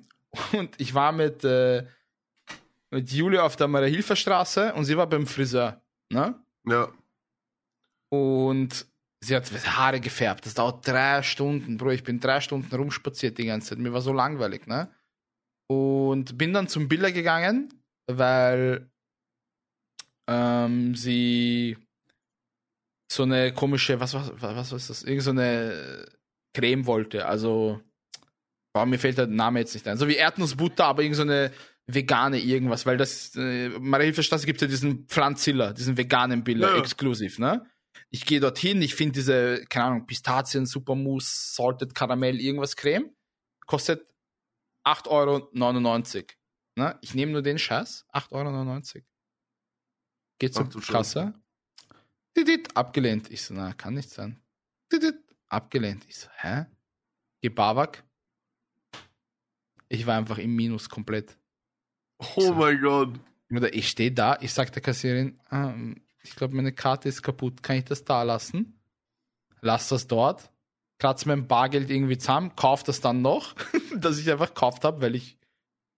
[0.52, 1.86] Und ich war mit, äh,
[2.90, 6.34] mit Julia auf der Maria-Hilfer Straße und sie war beim Friseur, ne?
[6.66, 6.92] Ja.
[8.10, 8.86] Und
[9.20, 10.46] sie hat Haare gefärbt.
[10.46, 11.90] Das dauert drei Stunden, Bro.
[11.90, 13.78] Ich bin drei Stunden rumspaziert die ganze Zeit.
[13.78, 14.90] Mir war so langweilig, ne?
[15.68, 17.72] Und bin dann zum Biller gegangen,
[18.08, 18.90] weil
[20.28, 21.76] ähm, sie
[23.10, 25.02] so eine komische, was, was, was, was ist das?
[25.02, 26.06] Irgend so eine
[26.54, 27.26] Creme wollte.
[27.26, 27.80] Also,
[28.72, 29.96] boah, mir fällt der Name jetzt nicht ein.
[29.98, 31.52] So wie Erdnussbutter, aber irgend so eine
[31.86, 36.78] vegane irgendwas, weil das, äh, Maria-Hilfer-Straße gibt ja diesen Pflanzilla, diesen veganen Biller, Ja.
[36.78, 37.66] exklusiv, ne?
[38.10, 43.10] Ich gehe dorthin, ich finde diese, keine Ahnung, Pistazien, Supermousse, Salted Karamell, irgendwas Creme.
[43.66, 44.06] Kostet
[44.84, 45.08] 8,99
[46.16, 46.26] Euro.
[46.76, 46.98] Ne?
[47.02, 49.04] Ich nehme nur den Scheiß, 8,99 Euro.
[50.38, 51.34] Geht zur Kasse.
[52.36, 53.30] Didit, abgelehnt.
[53.30, 54.40] Ich so, na, kann nicht sein.
[54.92, 55.16] Didit,
[55.48, 56.04] abgelehnt.
[56.08, 56.66] Ich so, hä?
[57.42, 58.04] Gebawak.
[59.90, 61.36] Ich war einfach im Minus komplett.
[62.36, 63.20] Oh mein Gott.
[63.50, 67.62] Oder ich stehe da, ich sag der Kassierin, ähm, ich glaube, meine Karte ist kaputt.
[67.62, 68.80] Kann ich das da lassen?
[69.62, 70.52] Lass das dort.
[70.98, 73.56] Kratz mein Bargeld irgendwie zusammen, kauf das dann noch,
[73.96, 75.38] dass ich einfach gekauft habe, weil ich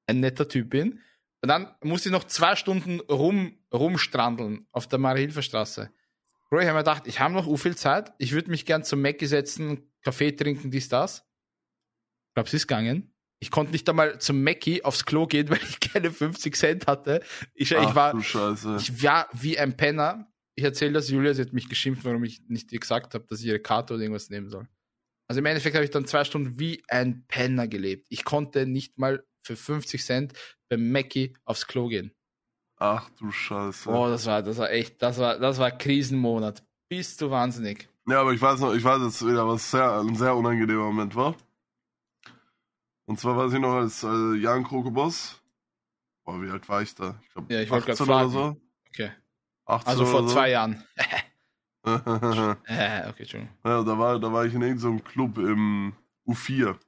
[0.07, 1.01] ein netter Typ bin.
[1.43, 5.91] Und dann muss ich noch zwei Stunden rum, rumstrandeln auf der Marie-Hilfer-Straße.
[6.49, 8.15] Bro, ich habe mir gedacht, ich habe noch u viel Zeit.
[8.19, 11.27] Ich würde mich gern zum Mackie setzen, Kaffee trinken, dies, das.
[12.29, 13.12] Ich glaube, es ist gegangen.
[13.43, 17.25] Ich konnte nicht einmal zum Mackie aufs Klo gehen, weil ich keine 50 Cent hatte.
[17.55, 18.77] Ich, ich Ach war, du Scheiße.
[18.79, 20.29] ich war wie ein Penner.
[20.55, 23.41] Ich erzähle das Julia, sie hat mich geschimpft, warum ich nicht ihr gesagt habe, dass
[23.41, 24.69] ich ihre Karte oder irgendwas nehmen soll.
[25.27, 28.07] Also im Endeffekt habe ich dann zwei Stunden wie ein Penner gelebt.
[28.11, 30.35] Ich konnte nicht mal für 50 Cent
[30.69, 32.13] beim Mackie aufs Klo gehen.
[32.77, 33.91] Ach du Scheiße.
[33.91, 36.63] Oh, das war, das war echt, das war, das war Krisenmonat.
[36.89, 37.89] Bist du wahnsinnig.
[38.07, 41.17] Ja, aber ich weiß noch, ich weiß jetzt wieder, was sehr, ein sehr unangenehmer Moment
[41.17, 41.35] war.
[43.07, 45.41] Und zwar weiß ich noch, als äh, Jan Krokoboss.
[46.25, 47.19] Boah, wie alt war ich da?
[47.23, 48.31] Ich glaube, Ja, ich wollte gerade 18 oder fragen.
[48.31, 48.61] so.
[48.89, 49.11] Okay.
[49.67, 50.29] 18 Also vor so.
[50.35, 50.85] zwei Jahren.
[51.85, 53.49] ja, Äh, okay, Entschuldigung.
[53.63, 55.95] da war, da war ich in irgendeinem Club im
[56.27, 56.79] U4.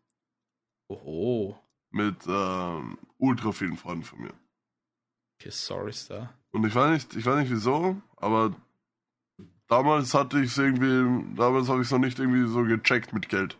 [0.88, 1.58] Oho.
[1.90, 4.32] Mit ähm, ultra vielen Freunden von mir.
[5.40, 6.32] Okay, sorry, Star.
[6.50, 8.54] Und ich weiß nicht, ich weiß nicht wieso, aber
[9.68, 13.28] damals hatte ich es irgendwie, damals habe ich es noch nicht irgendwie so gecheckt mit
[13.28, 13.58] Geld.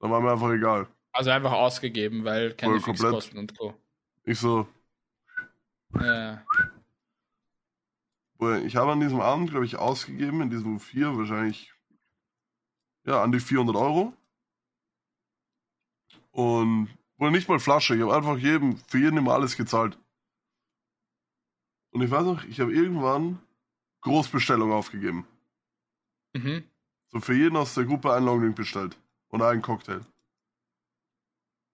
[0.00, 0.86] Da war mir einfach egal.
[1.12, 2.98] Also einfach ausgegeben, weil keine komplett.
[2.98, 3.74] Fixkosten und Co.
[4.24, 4.68] Ich so,
[5.94, 6.44] Ja.
[8.64, 11.74] Ich habe an diesem Abend, glaube ich, ausgegeben, in diesem vier wahrscheinlich,
[13.04, 14.12] ja, an die 400 Euro.
[16.30, 16.88] Und,
[17.18, 19.98] oder nicht mal Flasche, ich habe einfach jedem, für jeden immer alles gezahlt.
[21.90, 23.40] Und ich weiß noch, ich habe irgendwann
[24.02, 25.26] Großbestellung aufgegeben.
[26.32, 26.62] Mhm.
[27.08, 28.96] So für jeden aus der Gruppe ein Longdrink bestellt.
[29.30, 30.00] Und einen Cocktail.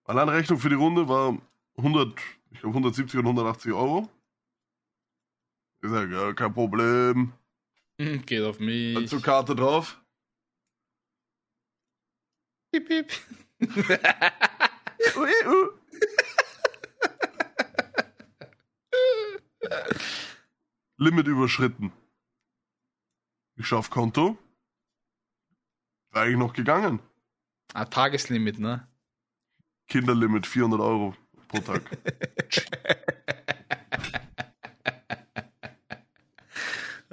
[0.05, 1.37] Allein Rechnung für die Runde war
[1.79, 2.19] 100,
[2.51, 4.09] ich glaube 170 oder 180 Euro.
[5.83, 7.33] Ich sage, ja, kein Problem.
[8.01, 8.95] Hm, Geht auf mich.
[8.95, 10.01] Dann zur Karte drauf.
[12.71, 13.13] Piep, piep.
[20.97, 21.93] Limit überschritten.
[23.57, 24.39] Ich schaue auf Konto.
[26.11, 27.01] War eigentlich noch gegangen.
[27.73, 28.87] ah, Tageslimit, ne?
[29.89, 31.15] Kinderlimit 400 Euro
[31.49, 31.83] pro Tag.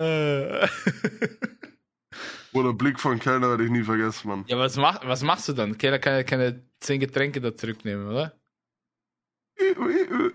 [2.54, 4.46] Oder Blick von Kellner werde ich nie vergessen, Mann.
[4.48, 5.78] ja, was, mach, was machst du dann?
[5.78, 8.34] Keiner kann ja keine 10 Getränke da zurücknehmen, oder?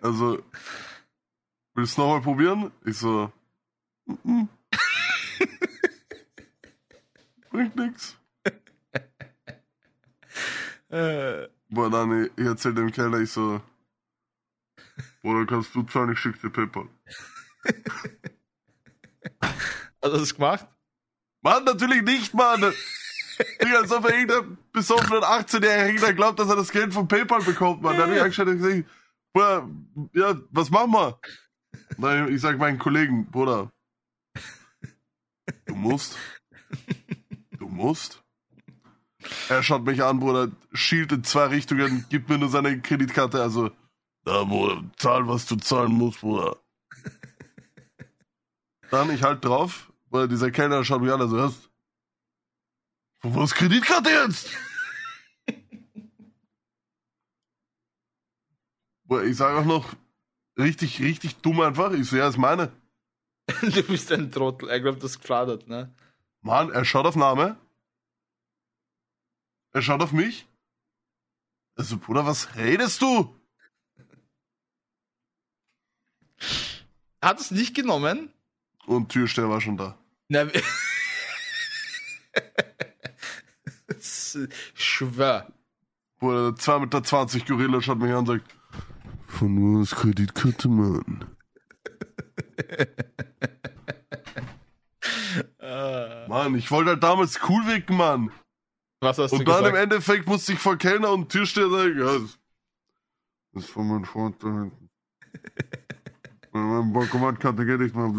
[0.00, 0.42] Also,
[1.74, 2.72] willst du nochmal probieren?
[2.84, 3.30] Ich so,
[4.08, 4.48] "Mm-mm."
[7.52, 8.16] bringt nix.
[10.92, 13.62] Äh, Boah, dann, ich erzähl dem Kellner, ich so,
[15.22, 16.86] Bruder, kannst du zahlen, ich schick dir PayPal.
[20.02, 20.66] hast du das gemacht?
[21.40, 22.60] Mann, natürlich nicht, Mann!
[23.62, 27.80] Digga, als ob er irgendein besoffener 18-Jähriger glaubt, dass er das Geld von PayPal bekommt,
[27.80, 27.96] Mann.
[27.96, 28.84] Da hab ich angeschaut und gesagt,
[29.32, 29.70] Bruder,
[30.12, 31.18] ja, was machen wir?
[31.96, 33.72] Nein, ich sag meinen Kollegen, Bruder,
[35.64, 36.18] du musst,
[37.58, 38.21] du musst.
[39.48, 43.70] Er schaut mich an, Bruder, schielt in zwei Richtungen, gibt mir nur seine Kreditkarte, also,
[44.24, 46.56] da, Bruder, zahl, was du zahlen musst, Bruder.
[48.90, 51.70] Dann, ich halt drauf, Bruder, dieser Kellner schaut mich an, also, was?
[53.22, 54.50] Wo ist Kreditkarte jetzt?
[59.04, 59.94] Bruder, ich sage auch noch,
[60.58, 62.72] richtig, richtig dumm einfach, ich so, ja, ist meine.
[63.60, 64.68] du bist ein Trottel.
[64.68, 65.94] Er glaubt, das gefladert, ne?
[66.42, 67.56] Mann, er schaut auf Name.
[69.72, 70.46] Er schaut auf mich.
[71.76, 73.34] Also, Bruder, was redest du?
[77.22, 78.32] Hat es nicht genommen?
[78.86, 79.98] Und Türsteher war schon da.
[80.28, 80.46] Na,
[84.74, 85.52] Schwör.
[86.18, 88.56] Bruder, 2,20 Meter 20 Gorilla schaut mich an und sagt,
[89.26, 91.36] von wo ist Kreditkarte, Mann?
[95.58, 98.30] Äh, Mann, ich wollte halt damals cool wirken, Mann.
[99.02, 99.82] Was hast du Und dann im gesagt?
[99.82, 102.18] Endeffekt musste ich vor Kellner und Türsteher sagen, ja,
[103.52, 104.88] das ist von meinem Freund da hinten.
[106.52, 108.12] Meine Bankomatkarte geht nicht mal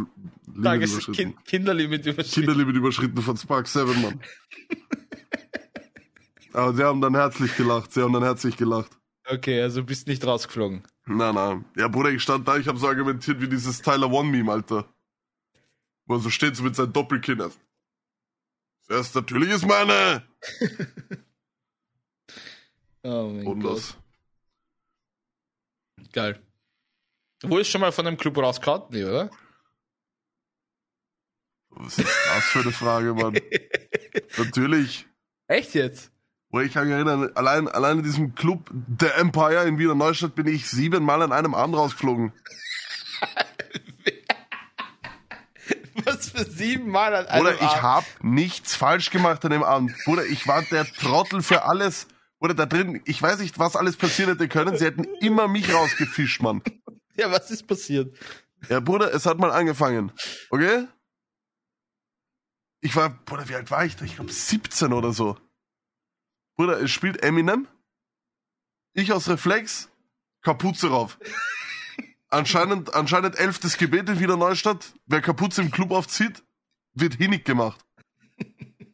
[0.47, 1.15] Limit Tages überschritten.
[1.15, 2.31] kind, Kinderlimit überschritten.
[2.31, 4.19] Kinderlimit überschritten von Spark 7, Mann.
[6.53, 8.91] Aber sie haben dann herzlich gelacht, sie haben dann herzlich gelacht.
[9.27, 10.84] Okay, also bist nicht rausgeflogen.
[11.05, 11.65] Nein, nein.
[11.77, 14.86] Ja, Bruder, ich stand da, ich habe so argumentiert wie dieses Tyler One-Meme, Alter.
[16.05, 17.51] Wo er so steht so mit seinen Doppelkindern.
[18.88, 20.23] Das natürlich ist meine.
[23.05, 23.77] Oh mein Und Gott.
[23.77, 23.97] das.
[26.13, 26.41] Geil.
[27.43, 28.84] Wo ist schon mal von einem Club rausgehauen?
[28.91, 29.29] Nee, oder?
[31.71, 33.38] Was ist das für eine Frage, Mann?
[34.38, 35.05] Natürlich.
[35.47, 36.11] Echt jetzt?
[36.49, 40.36] Bruder, ich kann mich erinnern, allein, allein in diesem Club der Empire in Wiener Neustadt
[40.36, 42.31] bin ich siebenmal an einem Abend rausgeflogen.
[46.06, 47.84] Was für sieben Mal an Bruder, einem ich Abend?
[47.84, 49.93] hab nichts falsch gemacht an dem Abend.
[50.06, 52.08] Bruder, ich war der Trottel für alles.
[52.39, 54.78] Bruder, da drin, ich weiß nicht, was alles passieren hätte können.
[54.78, 56.62] Sie hätten immer mich rausgefischt, Mann.
[57.16, 58.18] Ja, was ist passiert?
[58.70, 60.12] Ja, Bruder, es hat mal angefangen.
[60.49, 60.88] Okay?
[62.82, 64.04] Ich war, Bruder, wie alt war ich da?
[64.04, 65.38] Ich glaube 17 oder so.
[66.56, 67.68] Bruder, es spielt Eminem.
[68.93, 69.89] Ich aus Reflex,
[70.41, 71.18] Kapuze rauf.
[72.34, 74.95] Anscheinend, anscheinend elftes Gebet in Wiener Neustadt.
[75.05, 76.41] Wer Kapuze im Club aufzieht,
[76.95, 77.86] wird hinig gemacht.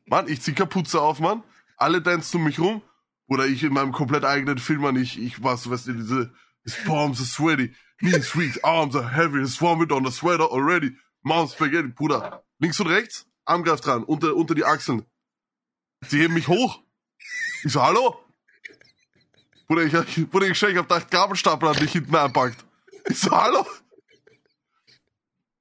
[0.08, 1.42] Mann, ich zieh Kapuze auf, Mann.
[1.78, 2.82] Alle dancen um mich rum.
[3.28, 6.34] Oder ich in meinem komplett eigenen Film, Mann, ich, ich war so, weißt du, diese,
[6.66, 10.98] his palms are sweaty, knees weak, arms are heavy, his vomit on the sweater already,
[11.22, 12.44] mom spaghetti, Bruder.
[12.58, 15.06] Links und rechts, Arm greift dran, unter, unter die Achseln.
[16.02, 16.82] Sie heben mich hoch.
[17.64, 18.20] Ich so, hallo?
[19.70, 22.66] Bruder, ich, Bruder, ich, ich hab gedacht, Gabelstapler hat mich hinten einpackt.
[23.08, 23.66] Ich so, hallo?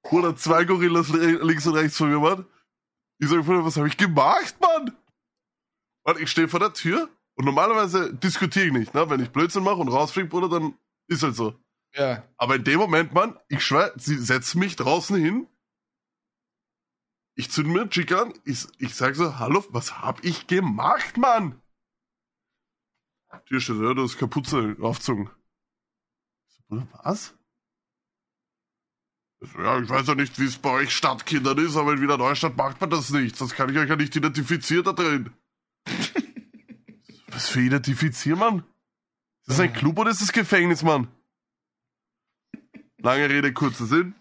[0.03, 2.47] Bruder, zwei Gorillas links und rechts von mir, Mann.
[3.19, 4.97] Ich sag, Bruder, was habe ich gemacht, Mann?
[6.05, 9.11] Mann, ich stehe vor der Tür und normalerweise diskutiere ich nicht, ne?
[9.11, 10.79] Wenn ich Blödsinn mache und rausfliege, Bruder, dann
[11.09, 11.59] ist halt so.
[11.95, 12.27] Ja.
[12.37, 15.47] Aber in dem Moment, Mann, ich schwör, sie setzt mich draußen hin.
[17.35, 18.33] Ich zünde mir einen Chick an.
[18.45, 21.61] Ich, ich sag so, hallo, was hab ich gemacht, Mann?
[23.47, 25.31] Hier steht, ja, du hast Kapuze aufgezogen.
[26.69, 27.35] So, Bruder, was?
[29.57, 32.57] Ja, ich weiß ja nicht, wie es bei euch Stadtkindern ist, aber in Wiener Neustadt
[32.57, 33.41] macht man das nicht.
[33.41, 35.31] Das kann ich euch ja nicht identifizieren da drin.
[37.29, 38.59] Was für identifizieren, Mann?
[39.43, 41.09] Ist das ein Club oder ist das Gefängnis, Mann?
[42.99, 44.15] Lange Rede, kurzer Sinn.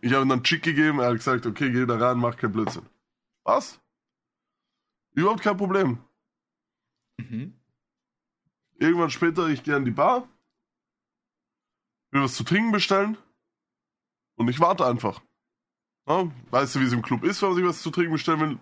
[0.00, 2.52] Ich habe ihm dann Chick gegeben, er hat gesagt, okay, geh da rein, mach keinen
[2.52, 2.86] Blödsinn.
[3.44, 3.80] Was?
[5.12, 5.98] Überhaupt kein Problem.
[7.16, 7.54] Mhm.
[8.78, 10.28] Irgendwann später, ich gehe an die Bar,
[12.10, 13.16] will was zu trinken bestellen
[14.36, 15.20] und ich warte einfach.
[16.08, 18.40] Ja, weißt du, wie es im Club ist, wenn man sich was zu trinken bestellen
[18.40, 18.58] will?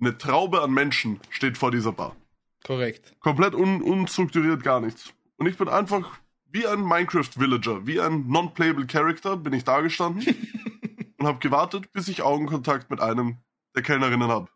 [0.00, 2.16] Eine Traube an Menschen steht vor dieser Bar.
[2.64, 3.14] Korrekt.
[3.20, 5.12] Komplett un unstrukturiert, gar nichts.
[5.36, 10.22] Und ich bin einfach wie ein Minecraft-Villager, wie ein non-playable Character, bin ich da gestanden
[11.18, 13.38] und habe gewartet, bis ich Augenkontakt mit einem
[13.74, 14.50] der Kellnerinnen habe.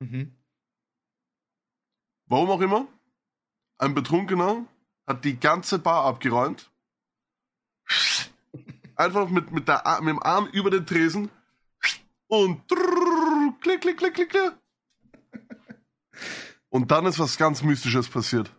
[0.00, 0.36] Mhm.
[2.26, 2.86] Warum auch immer,
[3.78, 4.66] ein Betrunkener
[5.06, 6.70] hat die ganze Bar abgeräumt.
[8.96, 11.30] Einfach mit, mit, der, mit dem Arm über den Tresen
[12.26, 12.68] und
[13.60, 14.52] klick, klick, klick, klick, klick.
[16.68, 18.52] Und dann ist was ganz Mystisches passiert.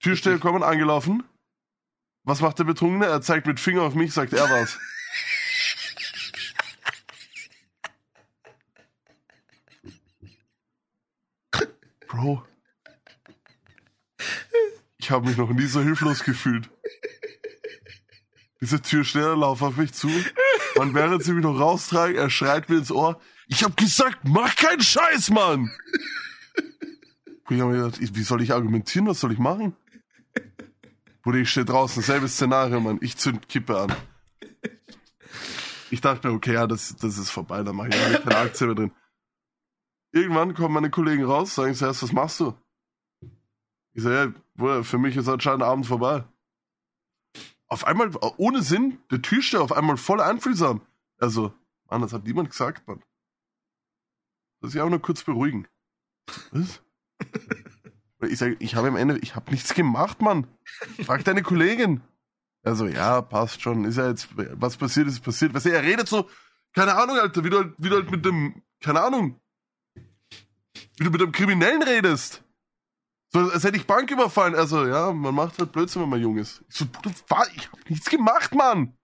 [0.00, 1.24] Türsteher kommen angelaufen.
[2.24, 3.06] Was macht der Betrunkene?
[3.06, 4.78] Er zeigt mit Finger auf mich, sagt er was.
[12.08, 12.46] Bro.
[14.98, 16.70] Ich habe mich noch nie so hilflos gefühlt.
[18.64, 20.08] Diese Türsteher laufen auf mich zu.
[20.76, 24.56] Und während sie mich noch raustragen, er schreit mir ins Ohr, ich hab gesagt, mach
[24.56, 25.70] keinen Scheiß, Mann!
[27.50, 29.76] Ich hab mir gedacht, wie soll ich argumentieren, was soll ich machen?
[31.22, 32.96] Bruder, ich stehe draußen, selbes Szenario, Mann.
[33.02, 33.92] Ich zünd Kippe an.
[35.90, 38.66] Ich dachte mir, okay, ja, das, das ist vorbei, da mache ich ja keine Aktie
[38.66, 38.92] mehr drin.
[40.10, 42.54] Irgendwann kommen meine Kollegen raus, sagen zuerst, was machst du?
[43.92, 46.24] Ich sage, ja, Bruder, für mich ist anscheinend Abend vorbei.
[47.74, 50.80] Auf einmal, ohne Sinn, der Türsteher auf einmal voll einfühlsam.
[51.18, 51.52] Also,
[51.90, 53.02] Mann, das hat niemand gesagt, Mann.
[54.60, 55.66] Lass ich auch nur kurz beruhigen.
[56.52, 56.82] Was?
[58.28, 60.46] Ich sage, ich habe am Ende, ich habe nichts gemacht, Mann.
[61.04, 62.00] Frag deine Kollegin.
[62.62, 63.84] Also, ja, passt schon.
[63.84, 65.52] Ist ja jetzt, was passiert ist, passiert.
[65.52, 66.30] Weißt du, er redet so,
[66.74, 69.40] keine Ahnung, Alter, wie du halt, wie du halt mit dem, keine Ahnung,
[69.96, 72.43] wie du mit einem Kriminellen redest.
[73.34, 74.54] So, als hätte ich Bank überfallen.
[74.54, 76.62] Also, ja, man macht halt Blödsinn, wenn man jung ist.
[76.68, 77.10] Ich so, Bruder,
[77.56, 78.96] ich hab nichts gemacht, Mann.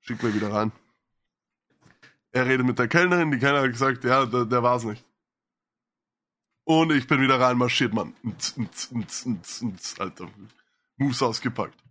[0.00, 0.70] Schick mal wieder rein.
[2.32, 5.02] Er redet mit der Kellnerin, die Kellnerin hat gesagt, ja, der, der war's nicht.
[6.64, 8.14] Und ich bin wieder reinmarschiert, Mann.
[8.22, 10.28] Nz, nz, nz, nz, nz, Alter.
[10.98, 11.82] Moves ausgepackt.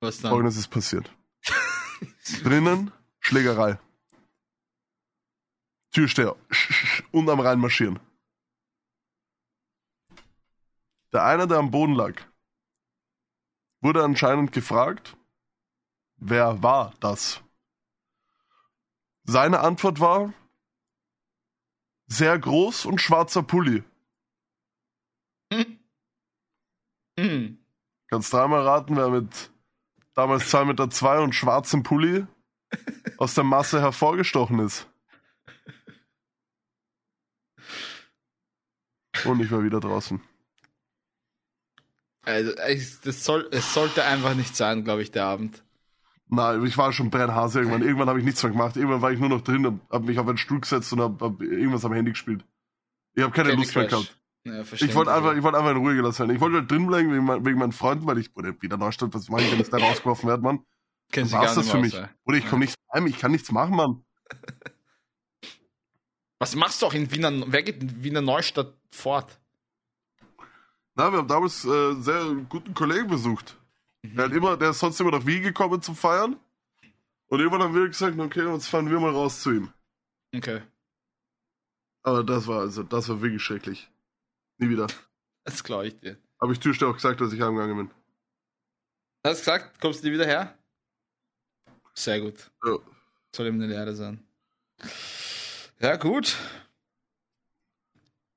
[0.00, 0.32] Was dann?
[0.32, 1.08] Folgendes ist passiert.
[2.42, 3.78] Drinnen Schlägerei.
[5.92, 6.34] Türsteher.
[7.12, 8.00] Und am reinmarschieren.
[11.12, 12.14] Der eine, der am Boden lag,
[13.80, 15.16] wurde anscheinend gefragt,
[16.16, 17.42] wer war das?
[19.24, 20.32] Seine Antwort war,
[22.06, 23.82] sehr groß und schwarzer Pulli.
[27.18, 27.58] Hm.
[28.08, 29.50] Kannst dreimal raten, wer mit
[30.14, 32.26] damals 2,2 Meter zwei und schwarzem Pulli
[33.18, 34.88] aus der Masse hervorgestochen ist.
[39.24, 40.20] Und ich war wieder draußen.
[42.26, 45.62] Also, ich- das soll, es sollte einfach nicht sein, glaube ich, der Abend.
[46.28, 47.82] Nein, ich war schon Brennhase irgendwann.
[47.82, 48.76] Irgendwann habe ich nichts mehr gemacht.
[48.76, 51.24] Irgendwann war ich nur noch drin, habe hab mich auf einen Stuhl gesetzt und habe
[51.24, 52.44] hab irgendwas am Handy gespielt.
[53.14, 54.08] Ich habe keine Candy Lust mehr Crush.
[54.08, 54.20] gehabt.
[54.70, 56.34] Ja, Ich wollte einfach, ich wollte einfach in Ruhe gelassen werden.
[56.34, 59.14] Ich wollte halt drin bleiben wegen, mein, wegen meinen Freunden, weil ich, oder wieder Neustadt,
[59.14, 60.60] was mache ich, wenn ich da rausgeworfen werde, Mann?
[61.12, 61.96] Kennst Was du das für mehr mich?
[61.98, 62.08] aus.
[62.24, 64.04] Oder ich komme nicht heim, ich kann nichts machen, Mann.
[66.38, 69.38] Was machst du auch in Wiener, wer geht in Wiener Neustadt fort?
[70.96, 73.58] Na, wir haben damals äh, sehr guten Kollegen besucht.
[74.02, 76.40] Der, hat immer, der ist sonst immer nach Wien gekommen zum Feiern.
[77.28, 79.72] Und irgendwann haben wir gesagt, okay, jetzt fahren wir mal raus zu ihm.
[80.34, 80.62] Okay.
[82.02, 83.90] Aber das war, also, das war wirklich schrecklich.
[84.58, 84.86] Nie wieder.
[85.44, 86.16] Das glaube ich dir.
[86.40, 87.90] Habe ich Türsteher auch gesagt, dass ich heimgegangen bin.
[89.24, 90.56] Hast du gesagt, kommst du nie wieder her?
[91.94, 92.50] Sehr gut.
[92.64, 92.78] Ja.
[93.34, 94.24] Soll ihm eine Lehre sein.
[95.80, 96.36] Ja, gut.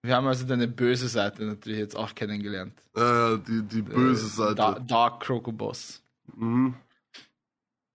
[0.02, 2.74] Wir haben also deine böse Seite natürlich jetzt auch kennengelernt.
[2.96, 4.56] Äh, die, die böse Äh, Seite.
[4.56, 6.02] Da Dark Crocoboss.
[6.36, 6.76] Mhm.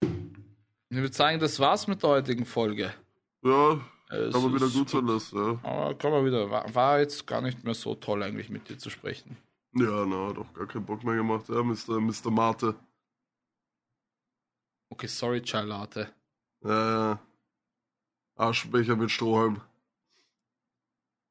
[0.02, 2.92] Ich würde sagen, das war's mit der heutigen Folge.
[3.42, 3.80] Ja,
[4.10, 5.58] Es kann man wieder gut sein lassen, ja.
[5.62, 6.50] Aber kann man wieder.
[6.50, 9.36] War, war jetzt gar nicht mehr so toll, eigentlich mit dir zu sprechen.
[9.72, 12.00] Ja, na, hat auch gar keinen Bock mehr gemacht, ja, Mr.
[12.00, 12.30] Mr.
[12.30, 12.74] Mate.
[14.90, 16.08] Okay, sorry, Charlotte.
[16.62, 17.18] Ja, ja.
[18.36, 19.60] Aschenbecher mit Strohhalm.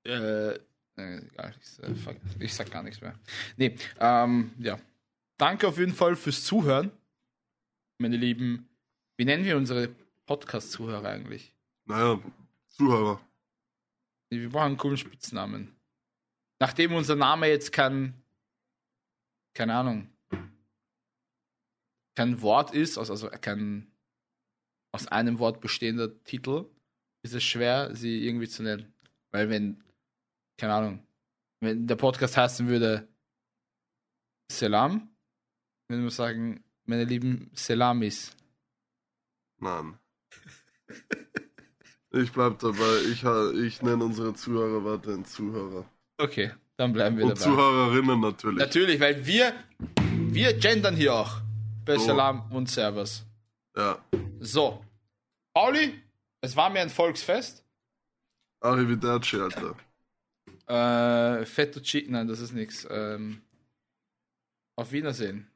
[0.05, 0.59] Äh,
[0.95, 3.17] egal, ich, äh, fuck, ich sag gar nichts mehr.
[3.57, 4.79] Nee, ähm, ja.
[5.37, 6.91] Danke auf jeden Fall fürs Zuhören.
[7.97, 8.69] Meine Lieben,
[9.17, 9.89] wie nennen wir unsere
[10.25, 11.53] Podcast-Zuhörer eigentlich?
[11.85, 12.19] Naja,
[12.69, 13.19] Zuhörer.
[14.29, 15.75] Wir brauchen einen coolen Spitznamen.
[16.59, 18.13] Nachdem unser Name jetzt kein,
[19.53, 20.09] keine Ahnung,
[22.15, 23.91] kein Wort ist, also, also kein
[24.91, 26.65] aus einem Wort bestehender Titel,
[27.23, 28.93] ist es schwer, sie irgendwie zu nennen.
[29.31, 29.83] Weil wenn,
[30.57, 31.07] keine Ahnung,
[31.59, 33.07] wenn der Podcast heißen würde
[34.51, 35.09] Selam,
[35.87, 38.35] würde man sagen, meine lieben Selamis.
[39.57, 39.97] Nein.
[42.11, 42.97] Ich bleib dabei.
[43.11, 45.85] Ich, ich nenne unsere Zuhörer weiterhin Zuhörer.
[46.17, 47.41] Okay, dann bleiben wir Und dabei.
[47.41, 48.59] Zuhörerinnen natürlich.
[48.59, 49.53] Natürlich, weil wir,
[50.29, 51.41] wir gendern hier auch
[51.85, 52.05] bei So.
[52.05, 53.25] Salam und Servus.
[53.75, 53.97] Ja.
[54.39, 54.85] So,
[55.53, 56.03] Pauli,
[56.41, 57.63] es war mir ein Volksfest.
[58.59, 59.75] Arrivederci, Alter.
[60.67, 62.87] Äh, Fettuccine, nein, das ist nichts.
[62.89, 63.41] Ähm,
[64.75, 65.47] auf Wiedersehen.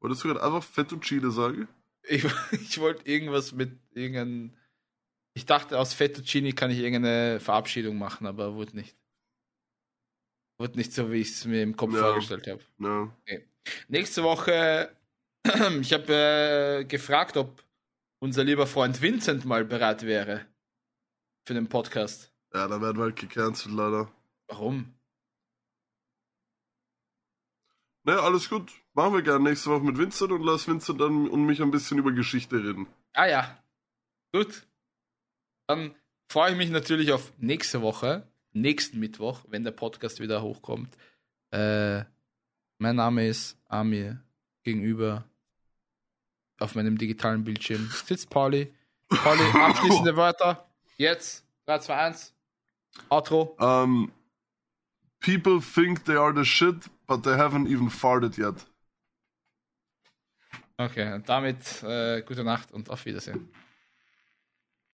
[0.00, 1.68] Wolltest du gerade einfach Fettuccine sagen?
[2.02, 4.52] Ich, ich wollte irgendwas mit irgendeinem.
[5.34, 8.96] Ich dachte, aus Fettuccine kann ich irgendeine Verabschiedung machen, aber wurde nicht.
[10.58, 12.00] Wurde nicht so, wie ich es mir im Kopf Ja.
[12.00, 12.60] vorgestellt habe.
[12.80, 13.38] Ja.
[13.86, 14.90] Nächste Woche,
[15.80, 16.12] ich habe
[16.80, 17.62] äh, gefragt, ob
[18.20, 20.46] unser lieber Freund Vincent mal bereit wäre
[21.46, 22.32] für den Podcast.
[22.52, 24.10] Ja, da werden wir halt gecancelt, leider.
[24.48, 24.94] Warum?
[28.04, 28.72] Ne, alles gut.
[28.94, 31.98] Machen wir gerne nächste Woche mit Vincent und lass Vincent dann und mich ein bisschen
[31.98, 32.86] über Geschichte reden.
[33.12, 33.58] Ah ja,
[34.32, 34.66] gut.
[35.66, 35.94] Dann
[36.28, 40.96] freue ich mich natürlich auf nächste Woche, nächsten Mittwoch, wenn der Podcast wieder hochkommt.
[41.50, 42.04] Äh,
[42.78, 44.22] mein Name ist Amir.
[44.62, 45.24] Gegenüber
[46.58, 48.74] auf meinem digitalen Bildschirm sitzt Pauli.
[49.08, 50.66] Pauli, abschließende Wörter.
[50.96, 51.44] Jetzt.
[51.66, 52.34] 3, 2, 1.
[53.08, 53.56] Outro.
[53.58, 54.10] Um,
[55.20, 58.66] people think they are the shit, but they haven't even farted yet.
[60.80, 63.48] Okay, und damit äh, gute Nacht und auf Wiedersehen.